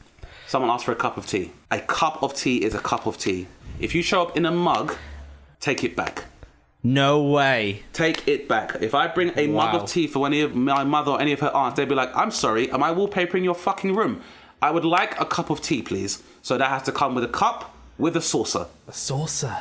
[0.53, 1.51] Someone asked for a cup of tea.
[1.71, 3.47] A cup of tea is a cup of tea.
[3.79, 4.95] If you show up in a mug,
[5.59, 6.25] take it back.
[6.83, 7.81] No way.
[7.91, 8.75] Take it back.
[8.79, 11.39] If I bring a mug of tea for any of my mother or any of
[11.39, 14.21] her aunts, they'd be like, I'm sorry, am I wallpapering your fucking room?
[14.61, 16.21] I would like a cup of tea, please.
[16.43, 18.67] So that has to come with a cup with a saucer.
[18.87, 19.57] A saucer.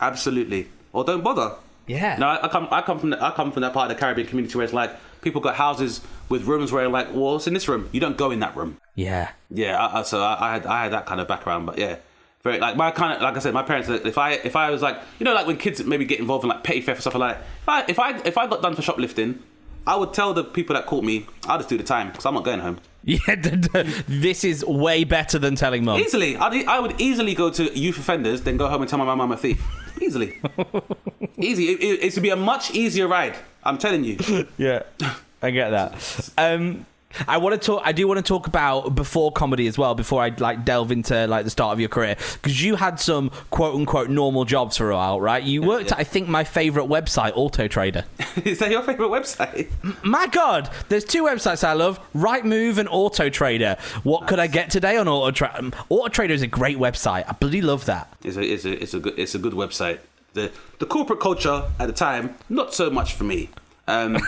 [0.00, 0.68] Absolutely.
[0.92, 1.52] Or don't bother.
[1.86, 2.16] Yeah.
[2.18, 4.26] No, I come, I come from, the, I come from that part of the Caribbean
[4.28, 4.90] community where it's like
[5.22, 7.88] people got houses with rooms where like, well, what's in this room?
[7.92, 8.76] You don't go in that room.
[8.94, 9.30] Yeah.
[9.50, 11.96] Yeah, I, I- so I, I had I had that kind of background, but yeah,
[12.42, 13.88] very like my kind of like I said, my parents.
[13.88, 16.50] If I if I was like you know like when kids maybe get involved in
[16.50, 17.88] like petty theft or stuff like that.
[17.88, 19.42] If I if I if I got done for shoplifting,
[19.88, 22.34] I would tell the people that caught me, I'll just do the time because I'm
[22.34, 22.78] not going home.
[23.04, 23.36] Yeah.
[24.06, 25.98] this is way better than telling mum.
[25.98, 29.06] Easily, I'd, I would easily go to youth offenders, then go home and tell my
[29.06, 29.64] mum I'm a thief.
[30.02, 30.38] Easily,
[31.38, 31.68] easy.
[31.70, 33.36] It, it, it would be a much easier ride.
[33.64, 34.18] I'm telling you.
[34.58, 34.82] Yeah,
[35.40, 36.30] I get that.
[36.36, 36.84] Um,
[37.26, 37.82] I want to talk.
[37.84, 39.94] I do want to talk about before comedy as well.
[39.94, 43.30] Before I like delve into like the start of your career, because you had some
[43.50, 45.42] quote unquote normal jobs for a while, right?
[45.42, 48.04] You worked at I think my favorite website, Auto Trader.
[48.44, 49.68] Is that your favorite website?
[50.04, 53.76] My God, there's two websites I love: Rightmove and Auto Trader.
[54.02, 55.58] What could I get today on Auto Trader?
[55.58, 57.24] Um, Auto Trader is a great website.
[57.26, 58.12] I bloody love that.
[58.22, 60.00] It's a it's a it's a good it's a good website.
[60.34, 63.48] The the corporate culture at the time, not so much for me.
[63.88, 64.18] Um,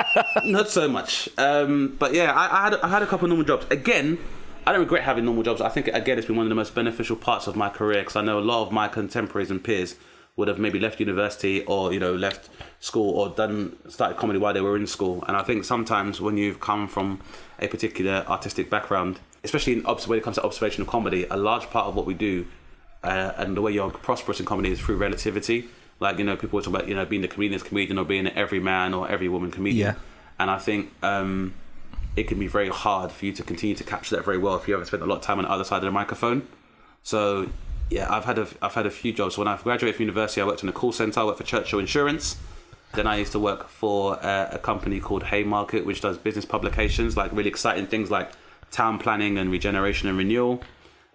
[0.44, 1.28] not so much.
[1.36, 3.66] Um, but yeah, I, I had I had a couple of normal jobs.
[3.70, 4.18] Again,
[4.64, 5.60] I don't regret having normal jobs.
[5.60, 8.16] I think again it's been one of the most beneficial parts of my career because
[8.16, 9.96] I know a lot of my contemporaries and peers
[10.36, 12.48] would have maybe left university or you know left
[12.78, 15.24] school or done started comedy while they were in school.
[15.26, 17.20] And I think sometimes when you've come from
[17.58, 21.68] a particular artistic background, especially in obs- when it comes to observational comedy, a large
[21.70, 22.46] part of what we do
[23.02, 25.68] uh, and the way you're prosperous in comedy is through relativity.
[26.00, 28.36] Like you know, people talk about you know being the comedian's comedian or being an
[28.36, 29.94] every man or every woman comedian.
[29.94, 30.00] Yeah.
[30.38, 31.54] And I think um,
[32.16, 34.68] it can be very hard for you to continue to capture that very well if
[34.68, 36.46] you haven't spent a lot of time on the other side of the microphone.
[37.02, 37.50] So
[37.90, 39.38] yeah, I've had a I've had a few jobs.
[39.38, 41.20] When I graduated from university, I worked in a call center.
[41.20, 42.36] I worked for Churchill Insurance.
[42.94, 47.16] Then I used to work for uh, a company called Haymarket, which does business publications,
[47.16, 48.30] like really exciting things like
[48.70, 50.62] town planning and regeneration and renewal.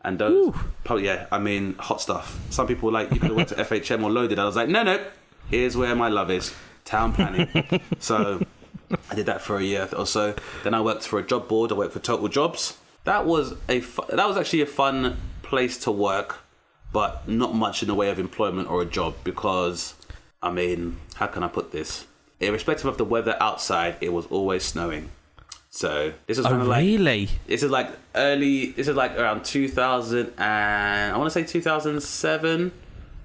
[0.04, 2.39] And those, probably, yeah, I mean, hot stuff.
[2.49, 4.38] Some people were like, you could have went to FHM or Loaded.
[4.38, 5.04] I was like, no, no,
[5.49, 7.82] here's where my love is town planning.
[7.99, 8.45] so
[9.10, 10.36] I did that for a year or so.
[10.64, 11.72] Then I worked for a job board.
[11.72, 12.78] I worked for Total Jobs.
[13.06, 16.39] That was a fu- that was actually a fun place to work,
[16.91, 19.93] but not much in the way of employment or a job because,
[20.41, 22.06] I mean, how can I put this?
[22.39, 25.10] Irrespective of the weather outside, it was always snowing.
[25.76, 27.30] So this was Oh, kind of like really?
[27.47, 28.67] this is like early.
[28.74, 32.71] This is like around 2000 and I want to say 2007,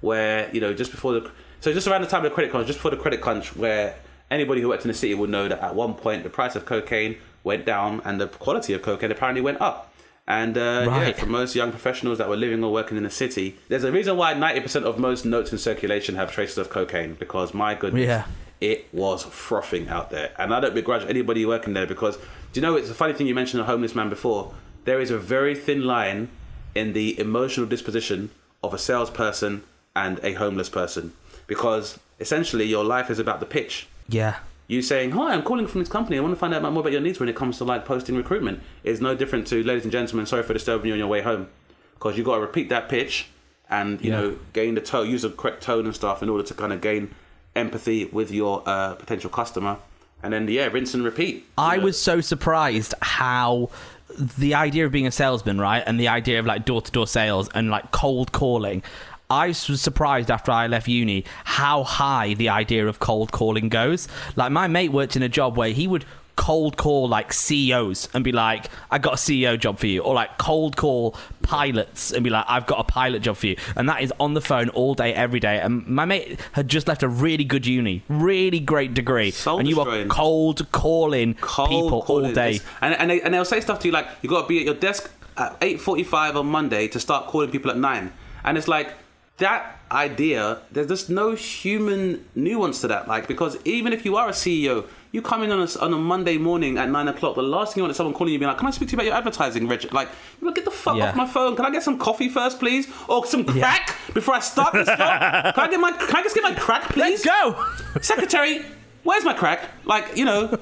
[0.01, 2.65] where you know just before the so just around the time of the credit crunch,
[2.65, 3.93] just before the credit crunch, where
[4.31, 6.65] anybody who worked in the city would know that at one point the price of
[6.65, 9.93] cocaine went down and the quality of cocaine apparently went up.
[10.27, 13.57] And uh, yeah, for most young professionals that were living or working in the city,
[13.67, 17.53] there's a reason why 90% of most notes in circulation have traces of cocaine because
[17.53, 18.25] my goodness, Yeah.
[18.61, 20.31] It was frothing out there.
[20.37, 23.27] And I don't begrudge anybody working there because, do you know, it's a funny thing
[23.27, 24.53] you mentioned a homeless man before.
[24.85, 26.29] There is a very thin line
[26.75, 28.29] in the emotional disposition
[28.63, 29.63] of a salesperson
[29.95, 31.13] and a homeless person
[31.47, 33.87] because essentially your life is about the pitch.
[34.07, 34.35] Yeah.
[34.67, 36.17] You saying, "Hi, I'm calling from this company.
[36.17, 38.15] I want to find out more about your needs when it comes to like posting
[38.15, 40.27] recruitment." Is no different to, ladies and gentlemen.
[40.27, 41.47] Sorry for disturbing you on your way home,
[41.95, 43.29] because you got to repeat that pitch,
[43.67, 44.19] and you Yeah.
[44.21, 46.81] know, gain the tone, use the correct tone and stuff in order to kind of
[46.81, 47.15] gain
[47.55, 49.77] empathy with your uh, potential customer,
[50.23, 51.45] and then yeah, rinse and repeat.
[51.57, 51.85] I know.
[51.85, 53.69] was so surprised how
[54.37, 57.07] the idea of being a salesman, right, and the idea of like door to door
[57.07, 58.83] sales and like cold calling.
[59.31, 64.07] I was surprised after I left uni how high the idea of cold calling goes.
[64.35, 66.03] Like my mate worked in a job where he would
[66.47, 70.13] cold call like CEOs and be like, "I got a CEO job for you," or
[70.13, 73.89] like cold call pilots and be like, "I've got a pilot job for you," and
[73.89, 75.59] that is on the phone all day, every day.
[75.59, 79.67] And my mate had just left a really good uni, really great degree, Soul and
[79.67, 80.07] you were destroying.
[80.09, 82.51] cold calling cold people all day.
[82.55, 84.59] It's- And, and, they, and they'll say stuff to you like, you got to be
[84.59, 88.11] at your desk at 8.45 on Monday to start calling people at 9.
[88.45, 88.93] And it's like,
[89.37, 93.07] that idea, there's just no human nuance to that.
[93.07, 95.97] Like, because even if you are a CEO, you come in on a, on a
[95.97, 98.47] Monday morning at 9 o'clock, the last thing you want is someone calling you being
[98.49, 99.91] like, can I speak to you about your advertising, Reg?
[99.91, 100.09] Like,
[100.41, 101.09] you get the fuck Yeah.
[101.09, 101.55] off my phone.
[101.55, 102.87] Can I get some coffee first, please?
[103.07, 104.97] Or some crack before I start this job?
[105.55, 107.25] Can I, get my, can I just get my crack, please?
[107.25, 107.65] Let's go.
[108.01, 108.61] secretary,
[109.03, 109.61] where's my crack?
[109.85, 110.57] Like, you know.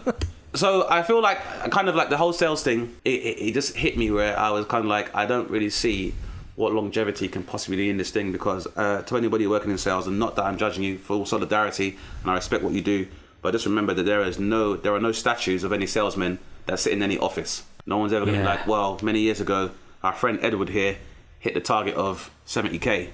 [0.54, 1.39] So I feel like
[1.72, 4.50] kind of like the whole sales thing, it, it, it just hit me where I
[4.50, 6.16] was kind of like, I don't really see
[6.56, 10.08] what longevity can possibly be in this thing because uh, to anybody working in sales,
[10.08, 13.08] and not that I'm judging you for solidarity, and I respect what you do,
[13.48, 16.80] but just remember that there is no, there are no statues of any salesmen that
[16.80, 17.64] sit in any office.
[17.86, 18.56] No one's ever going to Yeah.
[18.56, 19.72] be like, well, many years ago,
[20.04, 20.98] our friend Edward here
[21.39, 23.10] hit the target of 70k,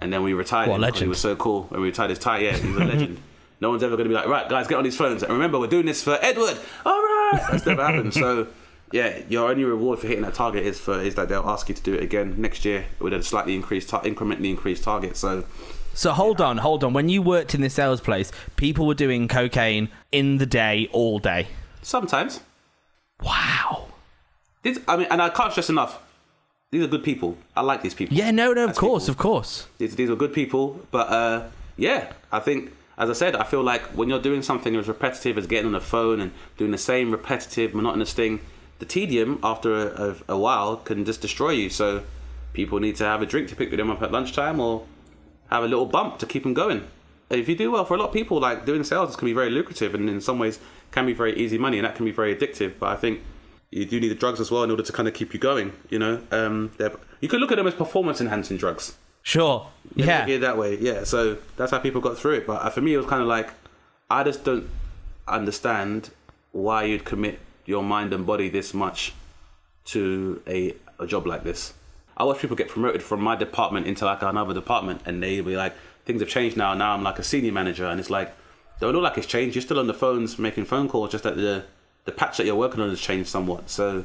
[0.00, 2.20] and then we retired What him because he was so cool, and we retired his
[2.20, 2.38] tie.
[2.38, 3.20] Yeah, he's a legend.
[3.60, 5.22] No one's ever going to be like, right, guys, get on these phones.
[5.22, 6.58] And remember, we're doing this for Edward.
[6.84, 7.40] All right.
[7.50, 8.12] That's never happened.
[8.12, 8.48] So,
[8.92, 11.74] yeah, your only reward for hitting that target is for is that they'll ask you
[11.74, 15.16] to do it again next year with a slightly increased, tar- incrementally increased target.
[15.16, 15.44] So,
[15.94, 16.92] So hold on, hold on.
[16.92, 21.18] When you worked in this sales place, people were doing cocaine in the day, all
[21.18, 21.46] day.
[21.82, 22.40] sometimes,
[23.22, 23.86] Wow.
[24.62, 26.00] these, I mean, and I can't stress enough.
[26.70, 27.38] These are good people.
[27.56, 28.16] I like these people.
[28.16, 29.12] Yeah, no, no, of course, people.
[29.12, 29.66] of course.
[29.78, 31.42] These, these are good people, but uh,
[31.76, 35.38] yeah, I think, as I said, I feel like when you're doing something as repetitive
[35.38, 38.40] as getting on the phone and doing the same repetitive, monotonous thing,
[38.80, 41.70] the tedium after a, a, a while can just destroy you.
[41.70, 42.02] So
[42.52, 44.84] people need to have a drink to pick them up at lunchtime or
[45.54, 46.86] have a little bump to keep them going.
[47.30, 49.50] If you do well, for a lot of people, like doing sales can be very
[49.50, 50.58] lucrative and in some ways
[50.90, 52.74] can be very easy money and that can be very addictive.
[52.78, 53.20] But I think
[53.70, 55.72] you do need the drugs as well in order to kind of keep you going.
[55.90, 56.72] You know, um,
[57.20, 58.96] you could look at them as performance enhancing drugs.
[59.22, 59.68] Sure.
[59.94, 60.26] Yeah.
[60.28, 60.76] at that way.
[60.78, 61.04] Yeah.
[61.04, 62.46] So that's how people got through it.
[62.46, 63.50] But uh, for me, it was kind of like
[64.10, 64.68] I just don't
[65.26, 66.10] understand
[66.52, 69.14] why you'd commit your mind and body this much
[69.86, 71.74] to a, a job like this.
[72.16, 75.56] I watch people get promoted from my department into like another department, and they be
[75.56, 76.74] like, things have changed now.
[76.74, 78.34] Now I'm like a senior manager, and it's like,
[78.80, 79.54] don't look like it's changed.
[79.56, 81.64] You're still on the phones making phone calls, just that the
[82.04, 83.70] the patch that you're working on has changed somewhat.
[83.70, 84.04] So,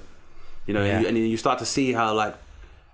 [0.65, 1.01] you know, Yeah.
[1.01, 2.33] you, and you start to see how like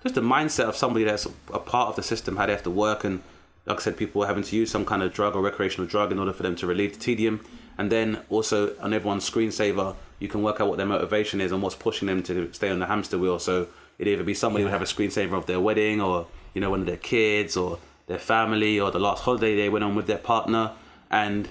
[0.01, 2.71] just the mindset of somebody that's a part of the system, how they have to
[2.71, 3.21] work, and
[3.67, 6.11] like I said, people are having to use some kind of drug or recreational drug
[6.11, 7.41] in order for them to relieve the tedium.
[7.77, 11.61] And then also on everyone's screensaver, you can work out what their motivation is and
[11.61, 13.37] what's pushing them to stay on the hamster wheel.
[13.39, 13.67] So
[13.97, 16.69] it'd either be somebody who would have a screensaver of their wedding, or you know,
[16.69, 20.07] one of their kids, or their family, or the last holiday they went on with
[20.07, 20.71] their partner.
[21.09, 21.49] And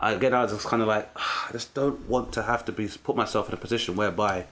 [0.00, 2.88] again, I was just kind of like, I just don't want to have to be
[2.88, 4.46] put myself in a position whereby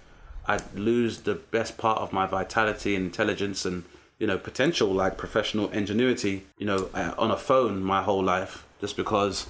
[0.47, 3.85] I lose the best part of my vitality and intelligence and
[4.19, 8.65] you know potential like professional ingenuity you know uh, on a phone my whole life
[8.81, 9.47] just because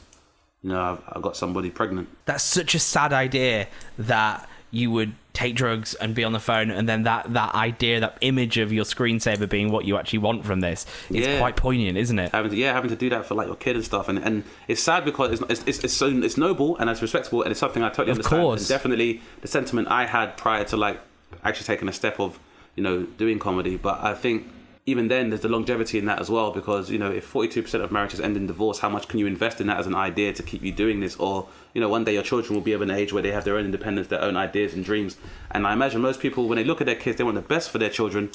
[0.62, 2.08] you know, I've, I've got somebody pregnant.
[2.24, 3.68] That's such a sad idea
[3.98, 8.00] that you would take drugs and be on the phone, and then that that idea,
[8.00, 11.38] that image of your screensaver being what you actually want from this, is Yeah.
[11.38, 12.32] quite poignant, isn't it?
[12.32, 14.44] having to, yeah, having to do that for like your kid and stuff, and, and
[14.68, 17.82] it's sad because it's, it's, it's, so it's noble and it's respectable and it's something
[17.82, 18.42] I totally Of understand.
[18.42, 18.60] course.
[18.62, 20.98] And definitely the sentiment I had prior to like
[21.44, 22.38] actually taking a step of
[22.74, 24.46] you know doing comedy, but I think
[24.84, 27.92] even then there's the longevity in that as well because you know if 42% of
[27.92, 30.42] marriages end in divorce, how much can you invest in that as an idea to
[30.42, 32.90] keep you doing this, or you know one day your children will be of an
[32.90, 35.16] age where they have their own independence, their own ideas and dreams,
[35.50, 37.70] and I imagine most people when they look at their kids, they want the best
[37.70, 38.30] for their children.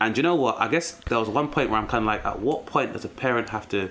[0.00, 0.60] And you know what?
[0.60, 3.04] I guess there was one point where I'm kind of like, at what point does
[3.04, 3.88] a parent have to?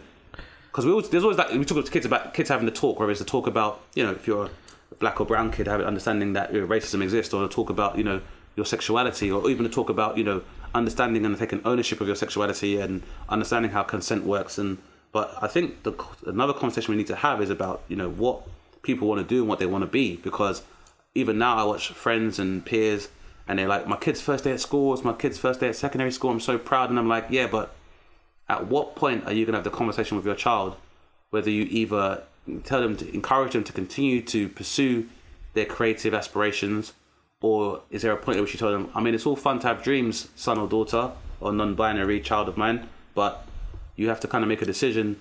[0.70, 2.99] Because we always, there's always like we talk to kids about kids having to talk,
[2.99, 4.47] whether it's to talk about you know if you're
[4.91, 7.70] a black or brown kid having understanding that you know, racism exists, or to talk
[7.70, 8.22] about you know
[8.56, 10.41] your sexuality, or even to talk about you know
[10.74, 14.57] understanding and taking ownership of your sexuality and understanding how consent works.
[14.57, 14.78] And
[15.11, 15.93] but I think the
[16.26, 18.41] another conversation we need to have is about you know what
[18.82, 20.63] people want to do and what they want to be because
[21.13, 23.09] even now I watch friends and peers
[23.47, 25.76] and they're like, my kid's first day at school, it's my kid's first day at
[25.76, 26.89] secondary school, I'm so proud.
[26.89, 27.76] And I'm like, yeah, but
[28.47, 30.76] at what point are you going to have the conversation with your child
[31.32, 32.24] whether you either
[32.63, 35.07] tell them to encourage them to continue to pursue
[35.53, 36.93] their creative aspirations
[37.42, 39.60] or is there a point at which you tell them, I mean, it's all fun
[39.60, 43.46] to have dreams, son or daughter or non binary child of mine, but
[43.96, 45.20] you have to kind of make a decision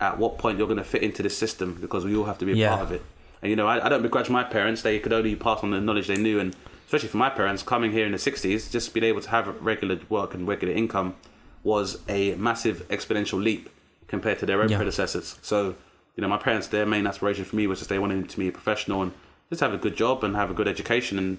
[0.00, 2.44] at what point you're going to fit into this system because we all have to
[2.44, 2.68] be a Yeah.
[2.68, 3.02] part of it.
[3.42, 5.80] And you know, I, I don't begrudge my parents; they could only pass on the
[5.80, 6.54] knowledge they knew, and
[6.86, 9.98] especially for my parents, coming here in the '60s, just being able to have regular
[10.08, 11.14] work and regular income
[11.62, 13.68] was a massive exponential leap
[14.06, 14.76] compared to their own Yeah.
[14.76, 15.38] predecessors.
[15.42, 15.74] So,
[16.16, 18.48] you know, my parents, their main aspiration for me was just they wanted to be
[18.48, 19.12] a professional and
[19.50, 21.38] just have a good job and have a good education and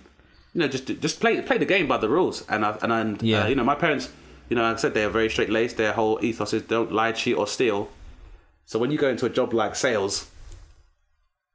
[0.54, 2.44] you know just just play play the game by the rules.
[2.50, 3.44] And I, and, and Yeah.
[3.44, 4.10] uh, you know, my parents,
[4.50, 5.78] you know, like I said they're very straight laced.
[5.78, 7.90] Their whole ethos is don't lie, cheat, or steal.
[8.66, 10.28] So when you go into a job like sales,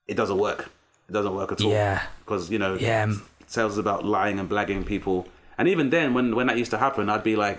[0.07, 0.71] it doesn't work.
[1.09, 1.71] It doesn't work at all.
[1.71, 2.03] Yeah.
[2.25, 3.03] Because you know, Yeah.
[3.05, 5.27] um, sales is about lying and blagging people.
[5.59, 7.59] And even then, when when that used to happen, I'd be like,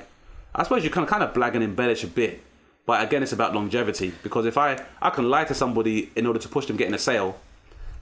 [0.54, 2.42] I suppose you can kind of blag and embellish a bit,
[2.86, 4.14] but again, it's about longevity.
[4.24, 6.98] Because if I I can lie to somebody in order to push them getting a
[7.10, 7.40] sale,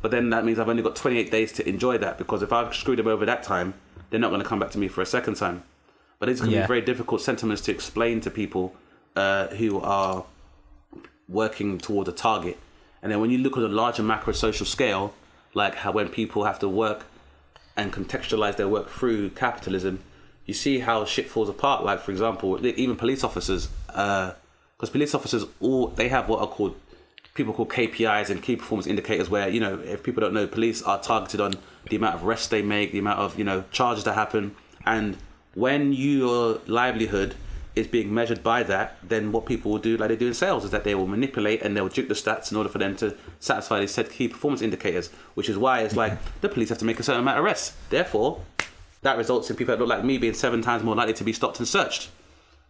[0.03, 2.17] but then that means I've only got 28 days to enjoy that.
[2.19, 3.73] Because if I've screwed them over that time,
[4.09, 5.63] they're not going to come back to me for a second time.
[6.19, 6.61] But these can Yeah.
[6.61, 8.75] be very difficult sentiments to explain to people
[9.15, 10.25] uh, who are
[11.29, 12.57] working toward a target.
[13.01, 15.13] And then when you look at a larger macro social scale,
[15.53, 17.05] like how when people have to work
[17.77, 19.99] and contextualize their work through capitalism,
[20.45, 21.83] you see how shit falls apart.
[21.85, 26.75] Like for example, even police officers, because police officers all they have what are called
[27.33, 30.81] people call KPIs and key performance indicators, where you know if people don't know, police
[30.83, 31.53] are targeted on
[31.89, 34.55] the amount of arrests they make, the amount of you know charges that happen,
[34.85, 35.17] and
[35.55, 37.35] when your livelihood
[37.75, 40.63] is being measured by that, then what people will do, like they do in sales,
[40.63, 43.15] is that they will manipulate and they'll juke the stats in order for them to
[43.39, 46.85] satisfy these set key performance indicators, which is why it's like the police have to
[46.85, 47.75] make a certain amount of arrests.
[47.89, 48.41] Therefore,
[49.01, 51.33] that results in people that look like me being seven times more likely to be
[51.33, 52.09] stopped and searched.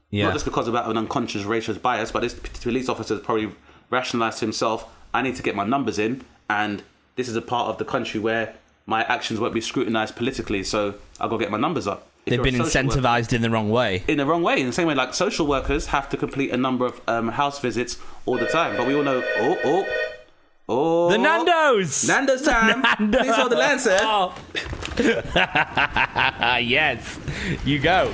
[0.09, 0.25] Yeah.
[0.25, 3.51] Not just because of an unconscious racist bias, but this police officer has probably
[3.93, 6.83] rationalized to himself, I need to get my numbers in, and
[7.15, 10.95] this is a part of the country where my actions won't be scrutinized politically, so
[11.19, 12.07] I'll go get my numbers up.
[12.25, 14.03] If They've been social worker- incentivized in the wrong way.
[14.07, 14.59] in the wrong way.
[14.59, 17.59] In the same way, like social workers have to complete a number of um, house
[17.59, 19.85] visits all the time, but we all know, oh, oh,
[20.69, 22.07] oh, The Nando's!
[22.07, 22.81] Nando's time.
[22.81, 23.21] Nando's!
[23.21, 23.97] Please hold the sir.
[24.01, 24.35] Oh.
[26.59, 27.19] yes,
[27.65, 28.13] you go.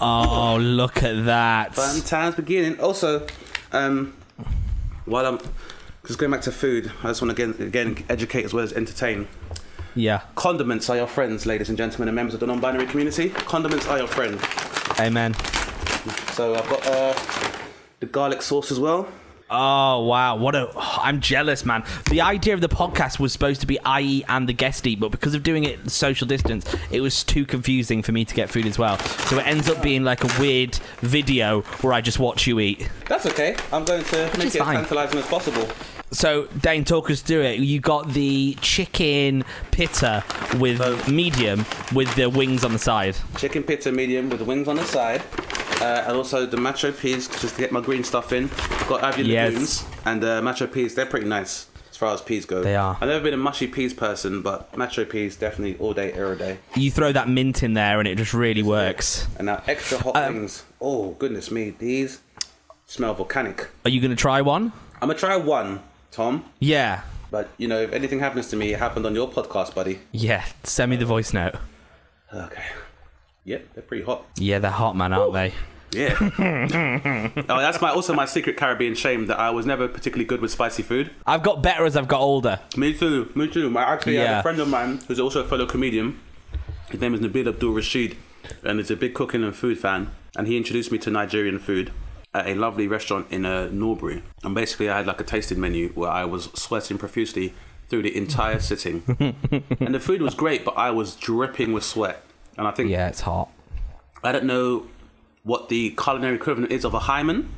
[0.00, 1.74] Oh, look at that.
[1.74, 2.80] Fun times beginning.
[2.80, 3.26] Also,
[3.72, 4.14] um,
[5.04, 5.38] while I'm
[6.06, 8.72] just going back to food, I just want to again, again educate as well as
[8.72, 9.28] entertain.
[9.94, 10.22] Yeah.
[10.36, 13.30] Condiments are your friends, ladies and gentlemen, and members of the non-binary community.
[13.30, 14.40] Condiments are your friend.
[14.98, 15.34] Amen.
[16.32, 17.14] So I've got uh,
[17.98, 19.08] the garlic sauce as well.
[19.52, 20.70] Oh wow, what a!
[20.76, 21.82] I'm jealous, man.
[22.08, 25.00] The idea of the podcast was supposed to be I eat and the guest eat,
[25.00, 28.48] but because of doing it social distance, it was too confusing for me to get
[28.48, 28.96] food as well.
[28.98, 32.88] So it ends up being like a weird video where I just watch you eat.
[33.08, 33.56] That's okay.
[33.72, 34.76] I'm going to make is it as fine.
[34.76, 35.68] tantalising as possible.
[36.12, 37.58] So Dane, talk us through it.
[37.60, 40.24] You got the chicken pitta
[40.58, 43.16] with medium with the wings on the side.
[43.36, 45.22] Chicken pizza medium with the wings on the side.
[45.80, 48.48] Uh, and also the macho peas, just to get my green stuff in.
[48.88, 49.52] Got Avian Yes.
[49.52, 50.94] legumes and uh, macho peas.
[50.94, 52.62] They're pretty nice as far as peas go.
[52.62, 52.98] They are.
[53.00, 56.58] I've never been a mushy peas person, but macho peas definitely all day, every day.
[56.76, 59.26] You throw that mint in there, and it just really works.
[59.38, 60.64] And now extra hot Um, wings.
[60.82, 62.20] Oh goodness me, these
[62.86, 63.68] smell volcanic.
[63.84, 64.72] Are you going to try one?
[65.02, 66.44] I'm gonna try one, Tom.
[66.58, 67.00] Yeah,
[67.30, 70.00] But you know, if anything happens to me, it happened on your podcast, buddy.
[70.12, 70.44] yeah.
[70.64, 71.54] Send me the voice note.
[72.34, 72.64] Okay.
[73.44, 74.24] Yep, they're pretty hot.
[74.36, 75.54] Yeah, they're hot, man, aren't they?
[75.92, 76.16] Yeah.
[77.48, 80.50] oh, that's my also my secret Caribbean shame that I was never particularly good with
[80.50, 81.10] spicy food.
[81.26, 82.60] I've got better as I've got older.
[82.76, 83.30] Me too.
[83.34, 83.76] Me too.
[83.76, 86.20] I actually had a friend of mine who's also a fellow comedian.
[86.90, 88.16] His name is Nabil Abdul Rashid,
[88.62, 90.10] and he's a big cooking and food fan.
[90.36, 91.92] And he introduced me to Nigerian food
[92.32, 94.22] at a lovely restaurant in uh, Norbury.
[94.44, 97.52] And basically, I had like a tasting menu where I was sweating profusely
[97.88, 99.02] through the entire sitting.
[99.80, 102.24] and the food was great, but I was dripping with sweat.
[102.60, 103.48] And I think Yeah, it's hot.
[104.22, 104.86] I don't know
[105.44, 107.48] what the culinary equivalent is of a hymen,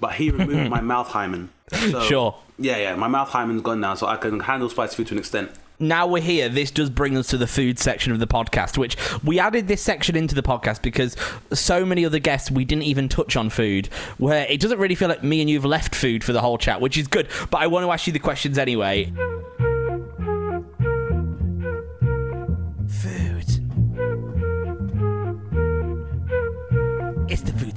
[0.00, 1.50] but he removed my mouth hymen.
[1.72, 2.36] So, Sure.
[2.56, 2.94] Yeah, yeah.
[2.94, 5.50] My mouth hymen's gone now, so I can handle spicy food to an extent.
[5.80, 6.48] Now we're here.
[6.48, 9.82] This does bring us to the food section of the podcast, which we added this
[9.82, 11.16] section into the podcast because
[11.52, 13.88] so many other guests we didn't even touch on food.
[14.16, 16.80] Where it doesn't really feel like me and you've left food for the whole chat,
[16.80, 17.28] which is good.
[17.50, 19.12] But I want to ask you the questions anyway.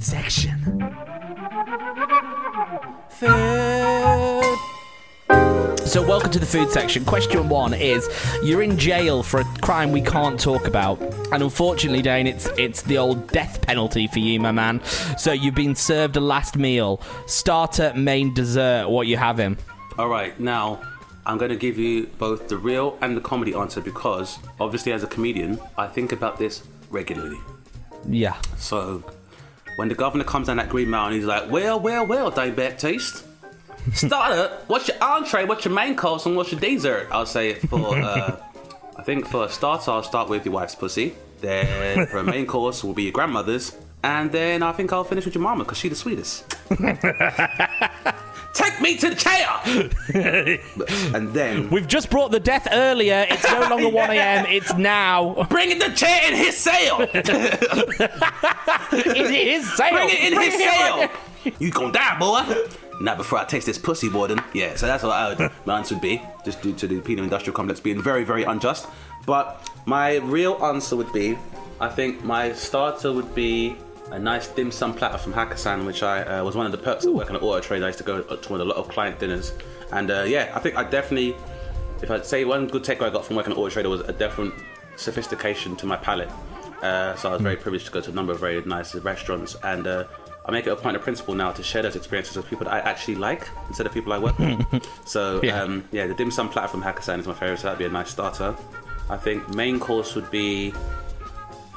[0.00, 0.80] Food section.
[3.10, 4.56] Food.
[5.86, 7.04] So, welcome to the food section.
[7.04, 8.08] Question one is:
[8.42, 11.00] You're in jail for a crime we can't talk about,
[11.32, 14.82] and unfortunately, Dane, it's it's the old death penalty for you, my man.
[15.18, 18.88] So, you've been served a last meal, starter, main, dessert.
[18.88, 19.58] What you having?
[19.98, 20.80] All right, now
[21.26, 25.02] I'm going to give you both the real and the comedy answer because obviously, as
[25.02, 27.38] a comedian, I think about this regularly.
[28.08, 28.36] Yeah.
[28.56, 29.04] So
[29.80, 33.24] when the governor comes down that Green and he's like, "Well, well, well, Dane Baptiste."
[33.94, 35.46] Starter, what's your entree?
[35.46, 36.26] What's your main course?
[36.26, 37.08] And what's your dessert?
[37.10, 37.96] I'll say it for.
[37.96, 38.36] Uh,
[38.96, 41.14] I think for a starter, I'll start with your wife's pussy.
[41.40, 43.74] Then for a main course will be your grandmother's,
[44.04, 46.44] and then I think I'll finish with your mama because she's the sweetest.
[48.52, 49.48] Take me to the chair.
[51.14, 53.26] and then We've just brought the death earlier.
[53.30, 54.46] It's no longer 1 a.m.
[54.46, 55.46] It's now.
[55.48, 57.00] bring in the chair in his sail.
[58.92, 59.92] It is sale.
[59.92, 61.08] Bring it in his sail.
[61.58, 62.66] You gonna die, boy.
[63.00, 64.42] Not before I taste this pussy, Borden.
[64.52, 67.24] Yeah, so that's what I would, my answer would be, just due to the penal
[67.24, 68.86] industrial complex being very, very unjust.
[69.26, 71.38] But my real answer would be,
[71.80, 73.76] I think my starter would be
[74.10, 77.04] a nice dim sum platter from Hakkasan, which I uh, was one of the perks
[77.04, 77.82] of working at Auto Trade.
[77.82, 79.52] I used to go to a lot of client dinners,
[79.92, 81.36] and uh, yeah, I think I definitely,
[82.02, 84.12] if I'd say one good takeaway I got from working at Auto Trader was a
[84.12, 84.54] different
[84.96, 86.30] sophistication to my palate.
[86.82, 89.54] Uh, so I was very privileged to go to a number of very nice restaurants,
[89.62, 90.04] and uh,
[90.46, 92.72] I make it a point of principle now to share those experiences with people that
[92.72, 94.88] I actually like instead of people I work with.
[95.04, 95.62] so Yeah.
[95.62, 97.58] um, yeah, the dim sum platter from Hakkasan is my favorite.
[97.60, 98.56] So that'd be a nice starter.
[99.10, 100.72] I think main course would be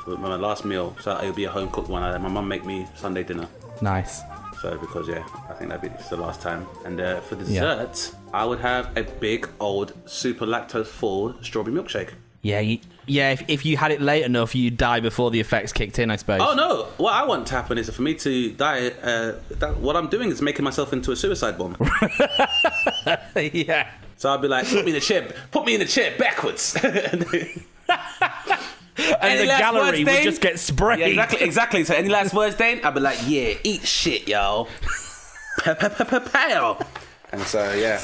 [0.04, 0.96] for my last meal.
[1.02, 2.04] So it'll be a home cooked one.
[2.04, 3.48] I, my mum make me Sunday dinner.
[3.82, 4.22] Nice.
[4.62, 6.66] So because yeah, I think that'd be the last time.
[6.86, 7.42] And uh, for Yeah.
[7.86, 12.12] dessert, I would have a big old super lactose full strawberry milkshake.
[12.42, 13.32] Yeah, you, yeah.
[13.32, 16.12] If, if you had it late enough, you'd die before the effects kicked in.
[16.12, 16.42] I suppose.
[16.44, 16.88] Oh no!
[16.98, 18.88] What I want to happen is for me to die.
[19.02, 21.78] Uh, that, what I'm doing is making myself into a suicide bomb.
[23.36, 23.90] yeah.
[24.18, 26.76] so I'd be like, put me in the chair, put me in the chair backwards.
[28.98, 31.00] And the gallery words, would just get sprayed.
[31.00, 31.84] yeah, exactly, exactly.
[31.84, 32.80] So any last words, Dane?
[32.84, 34.68] I'd be like, yeah, eat shit, y'all.
[35.64, 36.78] Pow.
[37.32, 38.00] And so yeah,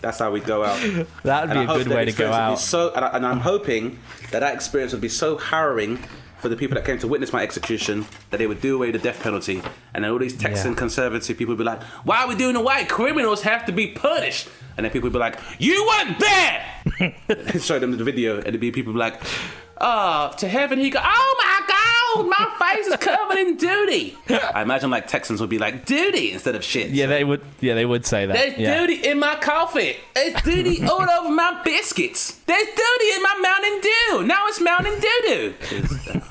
[0.00, 0.80] that's how we go out.
[1.22, 2.58] That'd And be I a good way to go experience would be out.
[2.58, 3.98] So, and, I, and I'm hoping
[4.30, 5.98] that that experience would be so harrowing
[6.38, 9.02] for the people that came to witness my execution that they would do away with
[9.02, 9.60] the death penalty,
[9.92, 10.78] and then all these Texan Yeah.
[10.78, 12.86] conservative people would be like, "Why are we doing away?
[12.86, 17.12] Criminals have to be punished." And then people would be like, "You weren't there."
[17.52, 19.20] and show them the video, and it'd be people like,
[19.80, 21.00] "Oh, to heaven he go!
[21.02, 21.49] Oh my
[22.14, 22.26] God!
[22.26, 24.16] oh, my face is covered in duty.
[24.28, 26.90] I imagine like Texans would be like duty instead of shit.
[26.90, 27.42] Yeah, they would.
[27.60, 28.32] Yeah, they would say that.
[28.36, 28.80] There's yeah.
[28.86, 29.96] duty in my coffee.
[30.14, 32.36] There's duty all over my biscuits.
[32.46, 34.26] There's duty in my Mountain Dew.
[34.26, 35.54] Now it's Mountain Dew Doo.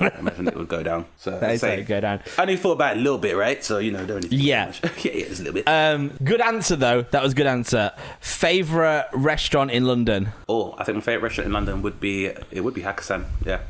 [0.00, 1.06] I imagine it would go down.
[1.16, 2.20] So They say- say go down.
[2.38, 3.62] I only thought about it a little bit, right?
[3.64, 4.72] So you know, don't need to Yeah.
[4.82, 5.64] yeah, yeah, it's a little bit.
[5.68, 7.02] Um, good answer though.
[7.02, 7.92] That was a good answer.
[8.20, 10.30] Favorite restaurant in London?
[10.48, 13.24] oh, I think my favorite restaurant in London would be it would be Hakkasan.
[13.44, 13.60] Yeah.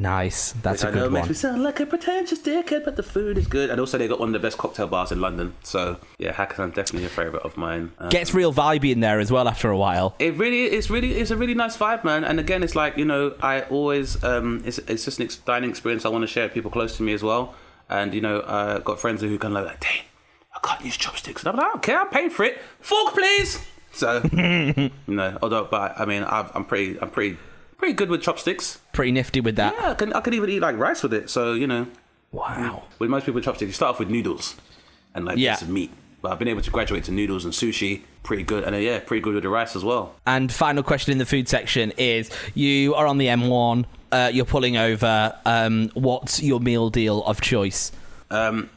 [0.00, 0.52] Nice.
[0.52, 1.28] That's Which a I know good makes one.
[1.28, 3.68] me sound like a pretentious dickhead, but the food is good.
[3.68, 5.52] And also, they got one of the best cocktail bars in London.
[5.62, 7.92] So, yeah, Hakkasan definitely a favourite of mine.
[7.98, 10.14] Um, Gets real vibey in there as well after a while.
[10.18, 12.24] it really, it's really, it's a really nice vibe, man.
[12.24, 15.68] And again, it's like you know, I always, um, it's, it's just an ex- dining
[15.68, 17.54] experience I want to share with people close to me as well.
[17.90, 20.04] And you know, uh, got friends who kind of like, Dane,
[20.54, 21.42] I can't use chopsticks.
[21.42, 22.58] And I'm like, I don't care, I'm paying for it.
[22.80, 23.60] Fork, please.
[23.92, 27.36] So, you know, although, but I mean, I've, I'm pretty, I'm pretty,
[27.80, 28.78] pretty good with chopsticks.
[28.92, 29.74] Pretty nifty with that.
[29.76, 31.28] Yeah, I can, I can even eat like rice with it.
[31.30, 31.88] So you know,
[32.32, 32.84] Wow.
[33.00, 34.54] with most people with chopsticks, you start off with noodles
[35.14, 35.52] and like Yeah.
[35.52, 35.90] bits of meat.
[36.22, 38.98] But I've been able to graduate to noodles and sushi, pretty good, and uh, yeah,
[39.00, 40.14] pretty good with the rice as well.
[40.26, 43.86] And final question in the food section is: You are on the M1.
[44.12, 45.34] Uh, you're pulling over.
[45.46, 47.90] Um, what's your meal deal of choice?
[48.30, 48.68] Um,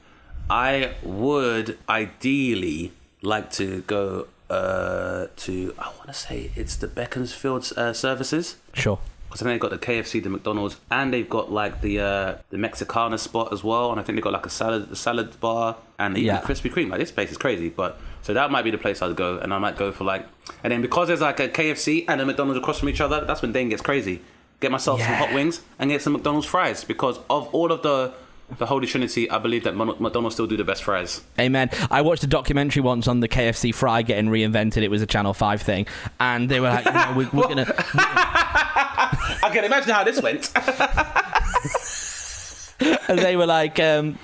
[0.50, 5.74] I would ideally like to go uh, to.
[5.78, 8.58] I want to say it's the Beaconsfield uh, services.
[8.74, 9.00] Sure.
[9.28, 12.36] Because I think they've got the KFC, the McDonald's, and they've got like the uh,
[12.52, 13.90] the Mexicana spot as well.
[13.92, 16.42] And I think they've got like a salad a salad bar and even Yeah.
[16.42, 16.90] a Krispy Kreme.
[16.90, 19.38] Like this place is crazy, but so that might be the place I'd go.
[19.40, 20.28] And I might go for like,
[20.64, 23.42] and then because there's like a KFC and a McDonald's across from each other, that's
[23.42, 24.22] when Dane gets crazy.
[24.60, 28.14] Get myself some hot wings and get some McDonald's fries because of all of the
[28.58, 29.30] the Holy Trinity.
[29.30, 31.22] I believe that McDonald's still do the best fries.
[31.40, 31.70] Amen.
[31.92, 34.82] I watched a documentary once on the KFC fry getting reinvented.
[34.84, 35.88] It was a Channel Five thing,
[36.20, 37.66] and they were like, you know, we, "We're gonna."
[39.44, 40.52] I can imagine how this went.
[43.08, 44.18] and they were like, um,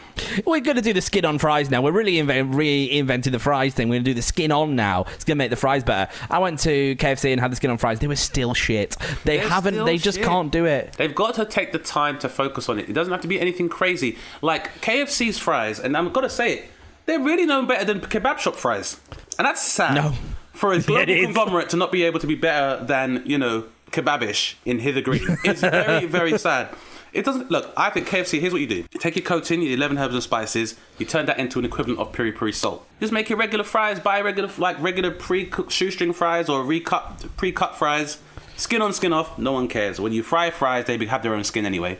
[0.45, 1.82] "We're going to do the skin on fries now.
[1.82, 3.89] We're really inve- reinventing the fries thing.
[3.89, 5.05] We're going to do the skin on now.
[5.14, 7.72] It's going to make the fries better." I went to KFC and had the skin
[7.72, 7.99] on fries.
[7.99, 8.95] They were still shit.
[9.24, 9.86] They They're haven't.
[9.86, 10.28] They just shit.
[10.28, 10.93] can't do it.
[10.93, 12.89] They've got to take the time to focus on it.
[12.89, 14.18] It doesn't have to be anything crazy.
[14.41, 16.66] Like KFC's fries, and I'm gonna say it,
[17.05, 18.99] they're really known better than kebab shop fries,
[19.38, 19.95] and that's sad.
[19.95, 20.14] No.
[20.53, 24.55] For a global conglomerate to not be able to be better than you know kebabish
[24.66, 26.70] in Hither Green, it's very very sad.
[27.12, 27.74] It doesn't look.
[27.76, 28.39] I think KFC.
[28.39, 30.76] Here's what you do: you take your coating, your 11 herbs and spices.
[30.97, 32.86] You turn that into an equivalent of peri peri salt.
[32.99, 33.99] Just make your regular fries.
[33.99, 38.20] Buy regular like regular pre-cooked shoestring fries or recut pre-cut fries.
[38.57, 39.38] Skin on, skin off.
[39.38, 39.99] No one cares.
[39.99, 41.97] When you fry fries, they have their own skin anyway.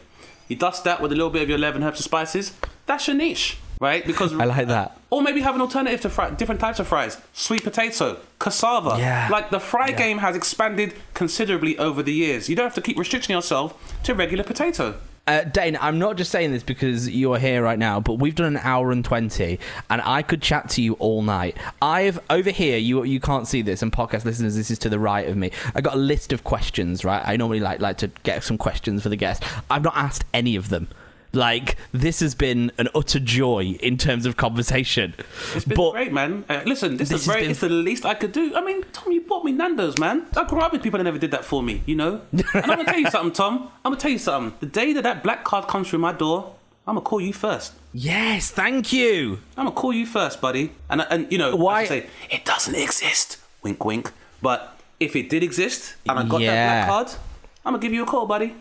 [0.47, 2.53] You dust that with a little bit of your 11 herbs and spices.
[2.86, 4.06] That's your niche, right?
[4.06, 4.98] Because I like that.
[5.10, 7.18] or maybe have an alternative to fry, different types of fries.
[7.34, 8.96] Sweet potato, cassava.
[9.00, 9.30] Yeah.
[9.32, 12.50] Like the fry game has expanded considerably over the years.
[12.50, 14.96] You don't have to keep restricting yourself to regular potato.
[15.28, 18.48] Uh, Dane, I'm not just saying this because you're here right now, but we've done
[18.56, 21.56] an hour and twenty, and I could chat to you all night.
[21.84, 24.98] I've over here, you you can't see this, and podcast listeners, this is to the
[24.98, 25.52] right of me.
[25.76, 27.06] I got a list of questions.
[27.06, 29.44] Right, I normally like like to get some questions for the guest.
[29.70, 30.88] I've not asked any of them.
[31.32, 35.14] Like this has been an utter joy in terms of conversation.
[35.56, 36.44] It's been but great, man.
[36.50, 38.56] Uh, listen, this, This is very, been- it's the least I could do.
[38.56, 40.26] I mean, Tom, you bought me Nando's, man.
[40.36, 42.22] I grew up with people that never did that for me, you know?
[42.32, 43.70] and I'm going to tell you something, Tom.
[43.86, 44.58] I'm going to tell you something.
[44.60, 46.56] The day that that black card comes through my door,
[46.88, 47.74] I'm going to call you first.
[47.94, 49.40] yes, thank you.
[49.58, 50.72] I'm gonna call you first, buddy.
[50.90, 53.38] And and you know Why- say it doesn't exist.
[53.64, 54.12] Wink, wink.
[54.42, 56.52] But if it did exist and I got Yeah.
[56.56, 57.20] that black card,
[57.66, 58.56] I'm gonna give you a call, buddy.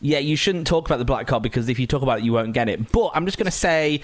[0.00, 2.32] Yeah, you shouldn't talk about the black card because if you talk about it, you
[2.32, 2.92] won't get it.
[2.92, 4.00] But I'm just going to say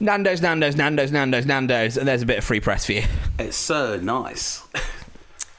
[0.00, 3.02] Nando's, Nando's, Nando's, Nando's, Nando's, and there's a bit of free press for you.
[3.38, 4.62] It's so nice.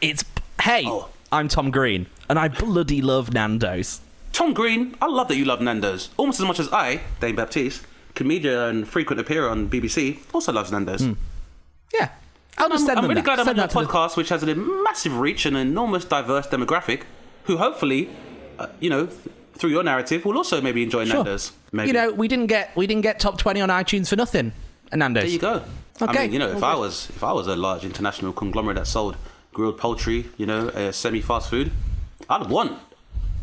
[0.02, 0.24] It's,
[0.62, 1.10] hey, Oh.
[1.32, 4.02] I'm Tom Green, and I bloody love Nando's.
[4.34, 7.84] Tom Green, I love that you love Nando's almost as much as I, Dane Baptiste,
[8.16, 11.02] comedian and frequent appearer on BBC, also loves Nando's.
[11.02, 11.14] Hmm.
[11.94, 12.10] Yeah.
[12.58, 13.26] I'll just I'm, I'm really that.
[13.26, 16.06] glad I'm on a that the- podcast which has a massive reach and an enormous
[16.06, 17.04] diverse demographic,
[17.46, 18.10] who hopefully,
[18.60, 19.08] uh, you know,
[19.56, 21.18] through your narrative, we'll also maybe enjoy Sure.
[21.18, 21.52] Nando's.
[21.72, 21.88] Maybe.
[21.88, 24.52] You know, we didn't get we didn't get top twenty on iTunes for nothing.
[24.92, 25.24] Nando's.
[25.24, 25.64] There you go.
[26.02, 26.24] I Okay.
[26.24, 28.88] mean, you know, if All I was if I was a large international conglomerate that
[28.88, 29.16] sold
[29.54, 31.72] grilled poultry, you know, uh, semi fast food,
[32.30, 32.78] I'd want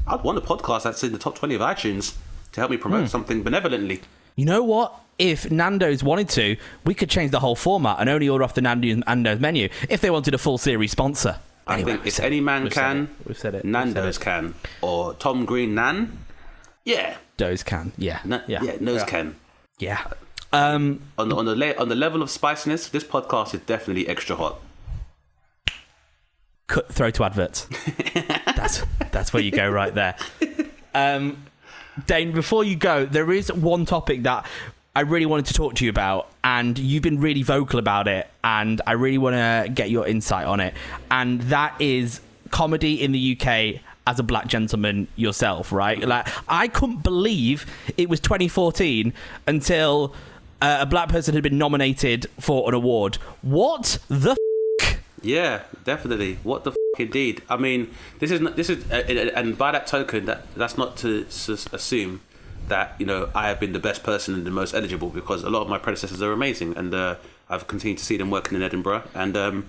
[0.06, 2.14] I'd want a podcast that's in the top twenty of iTunes
[2.52, 2.82] to help me Hmm.
[2.82, 4.00] promote something benevolently.
[4.36, 4.94] You know what?
[5.18, 6.56] If Nando's wanted to,
[6.86, 10.00] we could change the whole format and only order off the Nando's, Nando's menu if
[10.00, 11.38] they wanted a full series sponsor.
[11.66, 13.26] I Anyway, think we've if said any man We've can, it.
[13.28, 13.64] We've said it.
[13.64, 14.24] Nando's said it.
[14.24, 16.18] can, or Tom Green Nan,
[16.84, 17.92] yeah, Does can.
[17.96, 18.20] Yeah.
[18.24, 18.62] Na- yeah.
[18.62, 19.36] yeah, nose can.
[19.78, 20.04] Yeah.
[20.52, 24.08] Um, On the on the le- on the level of spiciness, this podcast is definitely
[24.08, 24.60] extra hot.
[26.66, 27.66] cut throw to adverts.
[28.56, 28.82] that's
[29.12, 30.16] that's where you go right there.
[30.94, 31.44] Um,
[32.06, 34.46] Dane, before you go, there is one topic that
[34.94, 38.26] I really wanted to talk to you about, and you've been really vocal about it,
[38.42, 40.74] and I really want to get your insight on it.
[41.10, 42.20] And that is
[42.50, 46.00] comedy in the UK as a black gentleman yourself, right?
[46.00, 47.66] Like, I couldn't believe
[47.96, 49.12] it was 2014
[49.46, 50.12] until
[50.60, 53.16] uh, a black person had been nominated for an award.
[53.42, 54.36] What the
[54.82, 56.38] f- Yeah, definitely.
[56.42, 57.42] What the f- indeed.
[57.48, 60.76] I mean, this is not, this is, uh, uh, and by that token, that that's
[60.76, 62.22] not to s- assume
[62.70, 65.50] that you know I have been the best person and the most eligible because a
[65.50, 67.16] lot of my predecessors are amazing, and uh,
[67.48, 69.02] I've continued to see them working in Edinburgh.
[69.14, 69.66] And um,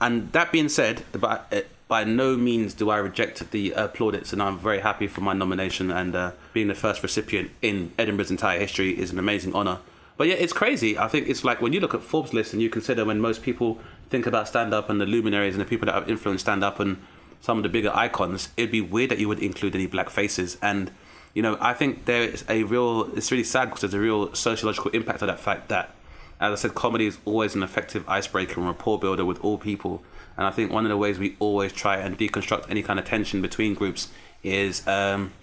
[0.00, 1.40] and that being said, by,
[1.88, 5.32] by no means do I reject the uh, plaudits, and I'm very happy for my
[5.32, 9.78] nomination and uh, being the first recipient in Edinburgh's entire history is an amazing honour.
[10.16, 10.98] But yeah, it's crazy.
[10.98, 13.42] I think it's like when you look at Forbes list and you consider when most
[13.42, 13.78] people
[14.08, 16.80] think about stand up and the luminaries and the people that have influenced stand up
[16.80, 17.02] and
[17.40, 20.56] some of the bigger icons, it'd be weird that you would include any black faces.
[20.62, 20.90] And
[21.36, 23.14] you know, I think there is a real.
[23.14, 25.94] It's really sad because there's a real sociological impact of that fact that,
[26.40, 30.02] as I said, comedy is always an effective icebreaker and rapport builder with all people.
[30.38, 33.04] And I think one of the ways we always try and deconstruct any kind of
[33.04, 34.08] tension between groups
[34.42, 34.86] is.
[34.88, 35.34] Um,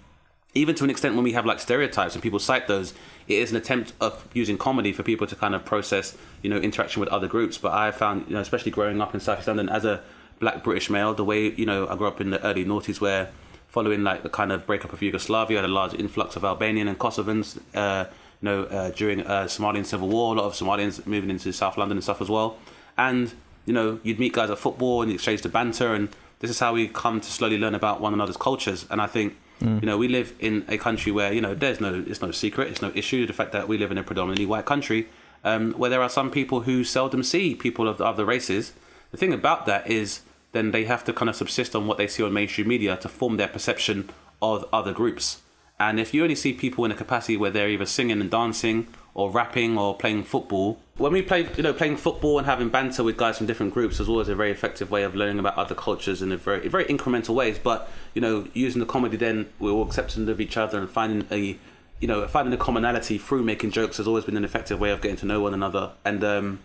[0.56, 2.94] even to an extent when we have like stereotypes and people cite those
[3.26, 6.58] it is an attempt of using comedy for people to kind of process you know
[6.58, 9.48] interaction with other groups but i found you know especially growing up in south east
[9.48, 10.00] london as a
[10.38, 13.32] black british male the way you know i grew up in the early noughties where
[13.74, 16.96] following like the kind of breakup of yugoslavia had a large influx of albanian and
[17.04, 17.48] kosovans
[17.82, 18.04] uh,
[18.40, 21.76] you know uh, during uh, somalian civil war a lot of somalians moving into south
[21.80, 22.56] london and stuff as well
[22.96, 23.24] and
[23.66, 26.08] you know you'd meet guys at football and you exchange the banter and
[26.40, 29.30] this is how we come to slowly learn about one another's cultures and i think
[29.60, 29.80] Mm.
[29.82, 32.66] you know, we live in a country where you know there's no it's no secret,
[32.72, 35.00] it's no issue the fact that we live in a predominantly white country,
[35.44, 38.72] um, where there are some people who seldom see people of the other races.
[39.12, 40.08] The thing about that is
[40.54, 43.08] then they have to kind of subsist on what they see on mainstream media to
[43.08, 44.08] form their perception
[44.40, 45.42] of other groups.
[45.78, 48.86] And if you only see people in a capacity where they're either singing and dancing
[49.12, 53.02] or rapping or playing football, when we play, you know, playing football and having banter
[53.02, 55.74] with guys from different groups is always a very effective way of learning about other
[55.74, 57.58] cultures in a very, very incremental ways.
[57.58, 61.26] But you know, using the comedy, then we're all accepting of each other and finding
[61.32, 61.58] a,
[61.98, 65.00] you know, finding a commonality through making jokes has always been an effective way of
[65.00, 65.90] getting to know one another.
[66.04, 66.60] And um,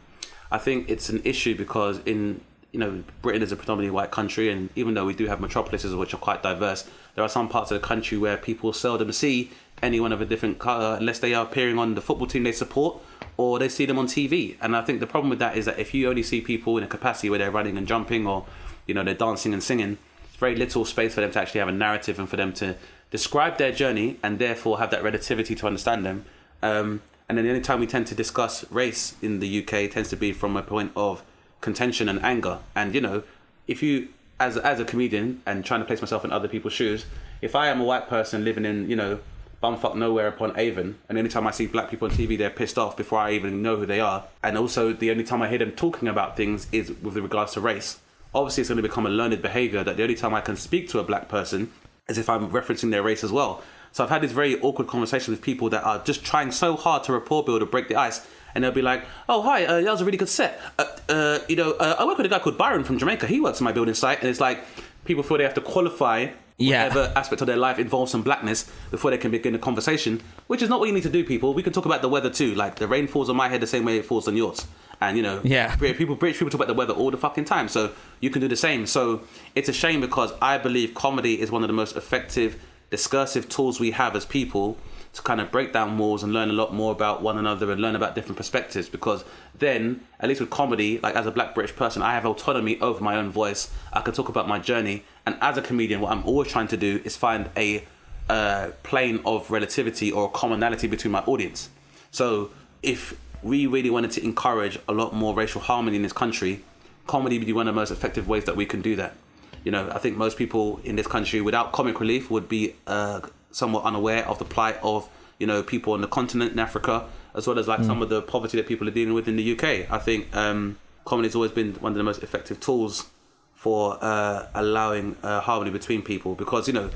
[0.51, 2.41] I think it's an issue because in
[2.71, 5.95] you know, Britain is a predominantly white country, and even though we do have metropolises
[5.95, 9.51] which are quite diverse, there are some parts of the country where people seldom see
[9.81, 13.01] anyone of a different color unless they are appearing on the football team they support
[13.37, 14.55] or they see them on TV.
[14.61, 16.83] And I think the problem with that is that if you only see people in
[16.83, 18.45] a capacity where they're running and jumping or,
[18.85, 21.69] you know, they're dancing and singing, it's very little space for them to actually have
[21.69, 22.75] a narrative and for them to
[23.11, 26.25] describe their journey and therefore have that relativity to understand them.
[26.61, 30.09] Um, and then the only time we tend to discuss race in the UK tends
[30.09, 31.23] to be from a point of
[31.61, 32.59] contention and anger.
[32.75, 33.23] And you know,
[33.67, 37.05] if you as as a comedian and trying to place myself in other people's shoes,
[37.41, 39.19] if I am a white person living in you know
[39.61, 42.95] bumfuck nowhere upon Avon, and anytime I see black people on TV, they're pissed off
[42.95, 44.25] before I even know who they are.
[44.41, 47.61] And also, the only time I hear them talking about things is with regards to
[47.61, 47.99] race.
[48.33, 50.87] Obviously, it's going to become a learned behavior that the only time I can speak
[50.89, 51.71] to a black person
[52.07, 53.61] is if I'm referencing their race as well.
[53.91, 57.03] So I've had this very awkward conversation with people that are just trying so hard
[57.05, 58.25] to rapport build or break the ice,
[58.55, 60.59] and they'll be like, "Oh, hi, uh, that was a really good set.
[60.77, 63.27] Uh, uh, you know, uh, I work with a guy called Byron from Jamaica.
[63.27, 64.59] He works in my building site, and it's like
[65.05, 66.27] people feel they have to qualify
[66.57, 66.87] Yeah.
[66.89, 70.61] whatever aspect of their life involves some blackness before they can begin a conversation, which
[70.61, 71.53] is not what you need to do, people.
[71.53, 72.53] We can talk about the weather too.
[72.53, 74.67] Like the rain falls on my head the same way it falls on yours.
[75.01, 75.73] And you know, Yeah.
[75.77, 78.49] People British people talk about the weather all the fucking time, so you can do
[78.49, 78.85] the same.
[78.85, 79.21] So
[79.55, 82.57] it's a shame because I believe comedy is one of the most effective
[82.89, 84.77] discursive tools we have as people
[85.13, 87.81] to kind of break down walls and learn a lot more about one another and
[87.81, 89.23] learn about different perspectives because
[89.57, 93.03] then at least with comedy like as a black british person i have autonomy over
[93.03, 93.71] my own voice.
[93.91, 95.03] I can talk about my journey.
[95.25, 97.83] And as a comedian what i'm always trying to do is find a
[98.29, 101.69] uh, plane of relativity or commonality between my audience.
[102.11, 102.51] So
[102.83, 106.63] if we really wanted to encourage a lot more racial harmony in this country
[107.09, 109.15] comedy would be one of the most effective ways that we can do that.
[109.63, 113.21] You know, I think most people in this country, without comic relief, would be uh,
[113.51, 117.47] somewhat unaware of the plight of you know people on the continent in Africa, as
[117.47, 119.91] well as like some of the poverty that people are dealing with in the UK.
[119.91, 123.09] I think um, comedy has always been one of the most effective tools
[123.55, 126.89] for uh, allowing uh, harmony between people because you know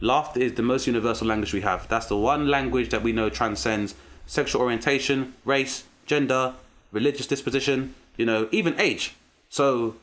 [0.00, 1.88] laughter is the most universal language we have.
[1.88, 3.94] That's the one language that we know transcends
[4.26, 6.54] sexual orientation, race, gender,
[6.90, 9.14] religious disposition, you know, even age.
[9.48, 9.96] So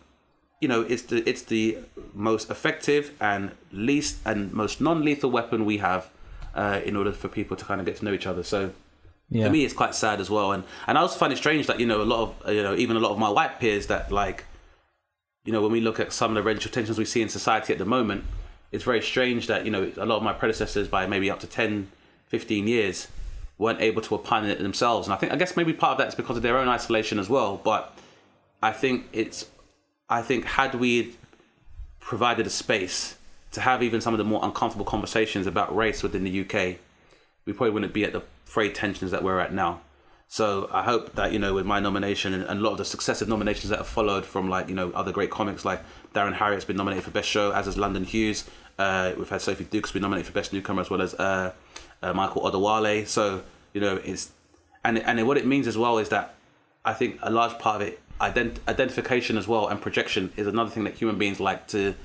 [0.59, 1.77] you know it's the it's the
[2.13, 6.09] most effective and least and most non-lethal weapon we have
[6.55, 8.71] uh, in order for people to kind of get to know each other so
[9.29, 9.45] Yeah.
[9.45, 11.79] for me it's quite sad as well and and i also find it strange that
[11.79, 14.11] you know a lot of you know even a lot of my white peers that
[14.11, 14.45] like
[15.45, 17.71] you know when we look at some of the racial tensions we see in society
[17.71, 18.23] at the moment
[18.71, 21.47] it's very strange that you know a lot of my predecessors by maybe up to
[21.47, 21.87] 10
[22.27, 23.07] 15 years
[23.57, 25.05] weren't able to opine on it themselves.
[25.07, 27.19] And I think, I guess maybe part of that is because of their own isolation
[27.19, 27.59] as well.
[27.61, 27.93] But
[28.63, 29.47] I think it's,
[30.09, 31.15] I think had we
[31.99, 33.17] provided a space
[33.51, 36.77] to have even some of the more uncomfortable conversations about race within the UK,
[37.45, 39.81] we probably wouldn't be at the frayed tensions that we're at now.
[40.27, 42.85] So I hope that you know with my nomination and, and a lot of the
[42.85, 45.81] successive nominations that have followed from like you know other great comics like
[46.13, 48.47] Darren Harriott's been nominated for best show as has London Hughes.
[48.77, 51.51] Uh, we've had Sophie Duker's been nominated for best newcomer as well as uh,
[52.03, 53.07] uh, Michael Odewale.
[53.07, 53.41] So
[53.73, 54.31] you know it's
[54.83, 56.35] and and what it means as well is that
[56.85, 60.69] I think a large part of it ident- identification as well and projection is another
[60.69, 61.95] thing that human beings like to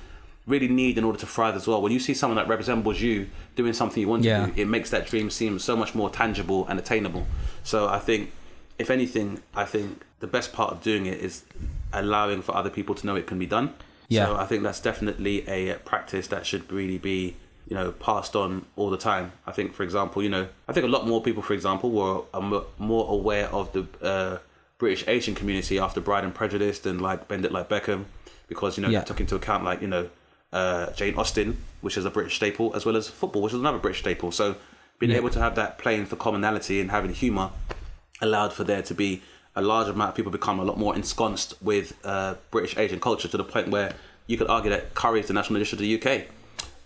[0.47, 1.81] really need in order to thrive as well.
[1.81, 4.47] When you see someone that resembles you doing something you want Yeah.
[4.47, 7.27] to do, it makes that dream seem so much more tangible and attainable.
[7.63, 8.31] So I think,
[8.79, 11.45] if anything, I think the best part of doing it is
[11.93, 13.73] allowing for other people to know it can be done.
[14.09, 14.27] Yeah.
[14.27, 17.37] So I think that's definitely a practice that should really be,
[17.67, 19.33] you know, passed on all the time.
[19.47, 22.21] I think, for example, you know, I think a lot more people, for example, were
[22.35, 24.39] are more aware of the uh,
[24.85, 28.05] British Asian community after Bride and Prejudice and like Bend It Like Beckham,
[28.49, 29.01] because you know Yeah.
[29.01, 30.05] they took into account like you know
[30.53, 33.79] uh, Jane Austen, which is a British staple, as well as football, which is another
[33.79, 34.31] British staple.
[34.31, 34.57] So
[34.99, 37.51] being able to have that playing for commonality and having humour
[38.21, 39.23] allowed for there to be
[39.57, 43.27] a large amount of people become a lot more ensconced with uh, British Asian culture
[43.29, 43.95] to the point where
[44.27, 46.27] you could argue that curry is the national dish of the UK.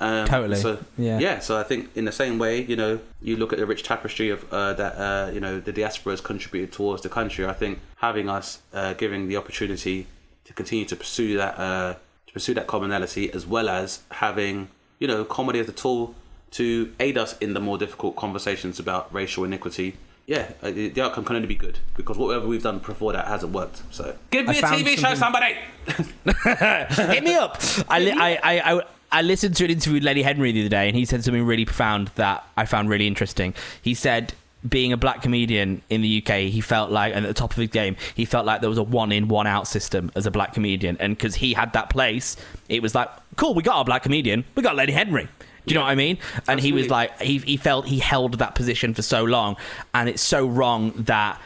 [0.01, 0.57] Um, Totally.
[0.57, 1.19] So Yeah.
[1.19, 1.39] yeah.
[1.41, 4.31] So I think in the same way, you know, you look at the rich tapestry
[4.31, 7.45] of uh, that uh, you know the diaspora has contributed towards the country.
[7.45, 10.07] I think having us uh, giving the opportunity
[10.45, 11.95] to continue to pursue that uh,
[12.27, 14.69] to pursue that commonality, as well as having
[15.01, 16.15] you know comedy as a tool
[16.53, 19.97] to aid us in the more difficult conversations about racial inequity.
[20.27, 23.27] Yeah, uh, the the outcome can only be good because whatever we've done before that
[23.27, 23.83] hasn't worked.
[23.91, 25.57] So give me I a found TV show, somebody.
[27.15, 27.61] Hit me up.
[27.89, 28.83] I, li- I, I, I, I
[29.23, 31.65] listened to an interview with Lenny Henry the other day, and he said something really
[31.65, 33.55] profound that I found really interesting.
[33.81, 34.35] He said,
[34.69, 37.57] being a black comedian in the UK, he felt like, and at the top of
[37.57, 40.31] his game, he felt like there was a one in, one out system as a
[40.31, 40.97] black comedian.
[40.99, 42.37] And because he had that place,
[42.69, 45.29] it was like, cool, we got our black comedian, we got Lenny Henry.
[45.67, 46.19] Do you know what I mean?
[46.49, 49.57] And he was like, he, he felt he held that position for so long,
[49.95, 51.41] and it's so wrong that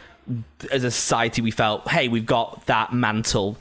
[0.71, 3.57] as a society we felt, hey, we've got that mantle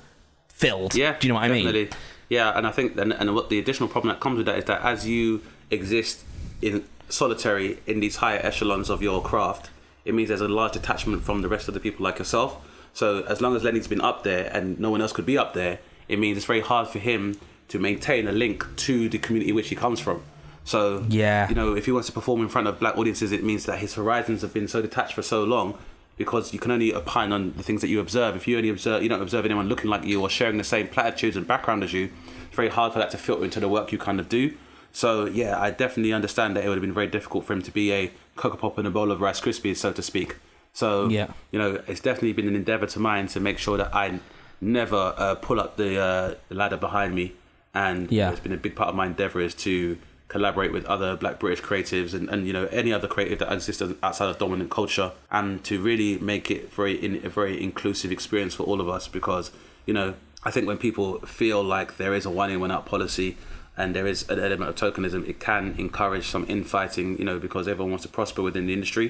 [0.49, 0.93] filled.
[0.93, 1.89] Yeah, Do you know what I mean?
[2.31, 4.63] Yeah, and I think and, and what the additional problem that comes with that is
[4.65, 6.23] that as you exist
[6.61, 9.69] in solitary in these higher echelons of your craft,
[10.05, 12.55] it means there's a large detachment from the rest of the people like yourself.
[12.93, 15.53] So as long as Lenny's been up there and no one else could be up
[15.53, 17.37] there, it means it's very hard for him
[17.67, 20.23] to maintain a link to the community which he comes from.
[20.63, 21.49] So Yeah.
[21.49, 23.79] you know, if he wants to perform in front of black audiences, it means that
[23.79, 25.77] his horizons have been so detached for so long
[26.23, 28.35] because you can only opine on the things that you observe.
[28.35, 30.87] If you only observe, you don't observe anyone looking like you or sharing the same
[30.87, 32.11] platitudes and background as you.
[32.47, 34.53] It's very hard for that to filter into the work you kind of do.
[34.91, 37.71] So yeah, I definitely understand that it would have been very difficult for him to
[37.71, 40.35] be a cocoa pop and a bowl of Rice Krispies, so to speak.
[40.73, 41.27] So Yeah.
[41.51, 44.19] you know, it's definitely been an endeavor to mine to make sure that I
[44.61, 47.33] never uh, pull up the, uh, the ladder behind me.
[47.73, 48.31] And Yeah.
[48.31, 49.97] it's been a big part of my endeavor is to
[50.31, 53.81] collaborate with other black British creatives and, and you know any other creative that exists
[54.01, 58.53] outside of dominant culture and to really make it very in, a very inclusive experience
[58.55, 59.51] for all of us because
[59.85, 60.13] you know
[60.45, 63.35] I think when people feel like there is a one in one out policy
[63.75, 67.67] and there is an element of tokenism it can encourage some infighting you know because
[67.67, 69.07] everyone wants to prosper within the industry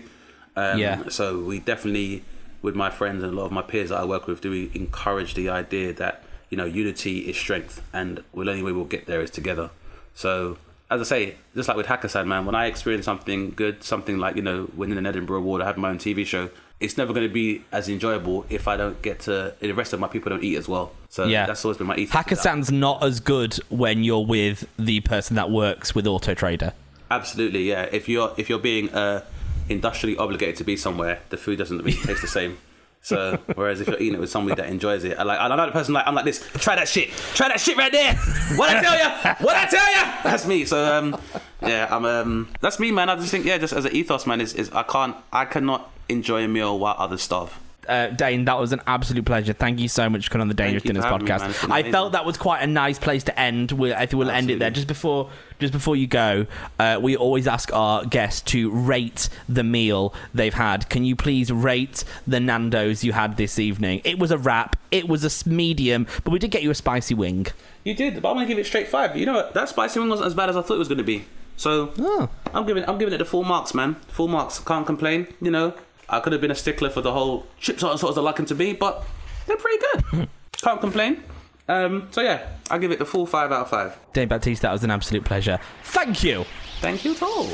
[0.55, 1.07] um, Yeah.
[1.09, 2.23] so we definitely
[2.63, 4.71] with my friends and a lot of my peers that I work with do we
[4.73, 9.05] encourage the idea that you know unity is strength and the only way we'll get
[9.05, 9.69] there is together
[10.15, 10.57] so
[10.91, 14.35] as I say, just like with Hakkasan, man, when I experience something good, something like,
[14.35, 16.49] you know, winning an Edinburgh Award or having my own TV show,
[16.81, 19.99] it's never going to be as enjoyable if I don't get to, the rest of
[19.99, 20.91] my people don't eat as well.
[21.09, 21.45] So Yeah.
[21.45, 22.13] that's always been my ethos.
[22.25, 26.73] Hakkasan's not as good when you're with the person that works with Auto Trader.
[27.09, 27.87] Absolutely, yeah.
[27.91, 29.23] If you're if you're being uh,
[29.69, 32.57] industrially obligated to be somewhere, the food doesn't really taste the same.
[33.03, 35.65] So whereas if you're eating it with somebody that enjoys it, I like I know
[35.65, 36.47] the person like I'm like this.
[36.53, 37.09] Try that shit.
[37.33, 38.13] Try that shit right there.
[38.57, 39.35] What I tell you?
[39.45, 40.13] What I tell you?
[40.23, 40.65] That's me.
[40.65, 41.19] So um,
[41.61, 43.09] yeah, I'm um, that's me, man.
[43.09, 45.89] I just think yeah, just as an ethos, man, is, is I can't I cannot
[46.09, 47.59] enjoy a meal while others starve.
[47.87, 49.53] Uh, Dane, that was an absolute pleasure.
[49.53, 51.61] Thank you so much for coming on the Dangerous Dinners me, podcast.
[51.61, 53.71] been I felt that was quite a nice place to end.
[53.71, 55.29] We'll, I think we'll end it there just before
[55.59, 56.45] just before you go.
[56.79, 60.89] Uh, we always ask our guests to rate the meal they've had.
[60.89, 64.01] Can you please rate the Nando's you had this evening?
[64.03, 64.75] It was a wrap.
[64.91, 67.47] It was a medium, but we did get you a spicy wing.
[67.83, 69.15] You did, but I'm gonna give it straight five.
[69.15, 69.53] You know what?
[69.53, 71.25] That spicy wing wasn't as bad as I thought it was gonna be.
[71.57, 72.29] So Oh.
[72.53, 73.95] I'm giving I'm giving it the full marks, man.
[74.07, 74.59] Full marks.
[74.59, 75.27] Can't complain.
[75.41, 75.73] You know,
[76.11, 78.45] I could have been a stickler for the whole chips aren't sort of like them
[78.47, 79.03] to be, but
[79.47, 80.27] they're pretty good.
[80.61, 81.23] Can't complain.
[81.69, 83.97] Um, so yeah, I give it the full five out of five.
[84.11, 85.57] Dane Baptiste, that was an absolute pleasure.
[85.83, 86.45] Thank you.
[86.81, 87.47] Thank you, at all.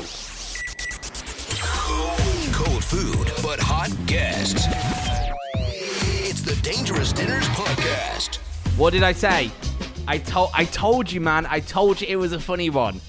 [2.52, 4.66] Cold food, but hot guests.
[5.54, 8.36] It's the Dangerous Dinners Podcast.
[8.76, 9.52] What did I say?
[10.08, 11.46] I told I told you, man.
[11.46, 13.00] I told you it was a funny one.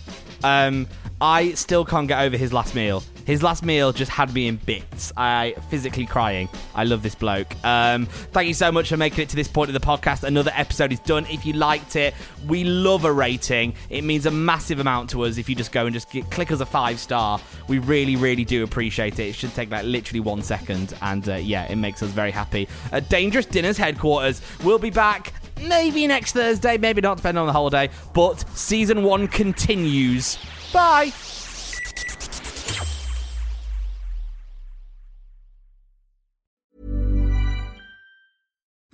[0.44, 0.88] Um,
[1.20, 3.04] I still can't get over his last meal.
[3.30, 5.14] His last meal just had me in bits.
[5.16, 6.50] I physically crying.
[6.74, 7.54] I love this bloke.
[7.64, 10.24] Um, thank you so much for making it to this point of the podcast.
[10.24, 11.28] Another episode is done.
[11.28, 12.16] If you liked it,
[12.48, 13.76] we love a rating.
[13.92, 16.52] It means a massive amount to us if you just go and just get, click
[16.52, 17.40] us a five star.
[17.68, 19.28] We really, really do appreciate it.
[19.28, 22.68] It should take like literally one second, and uh, yeah, it makes us very happy.
[23.10, 25.36] Dangerous Dinners headquarters, we'll be back
[25.68, 27.92] maybe next Thursday, maybe not, depending on the holiday.
[28.16, 30.40] But season one continues.
[30.74, 31.12] Bye.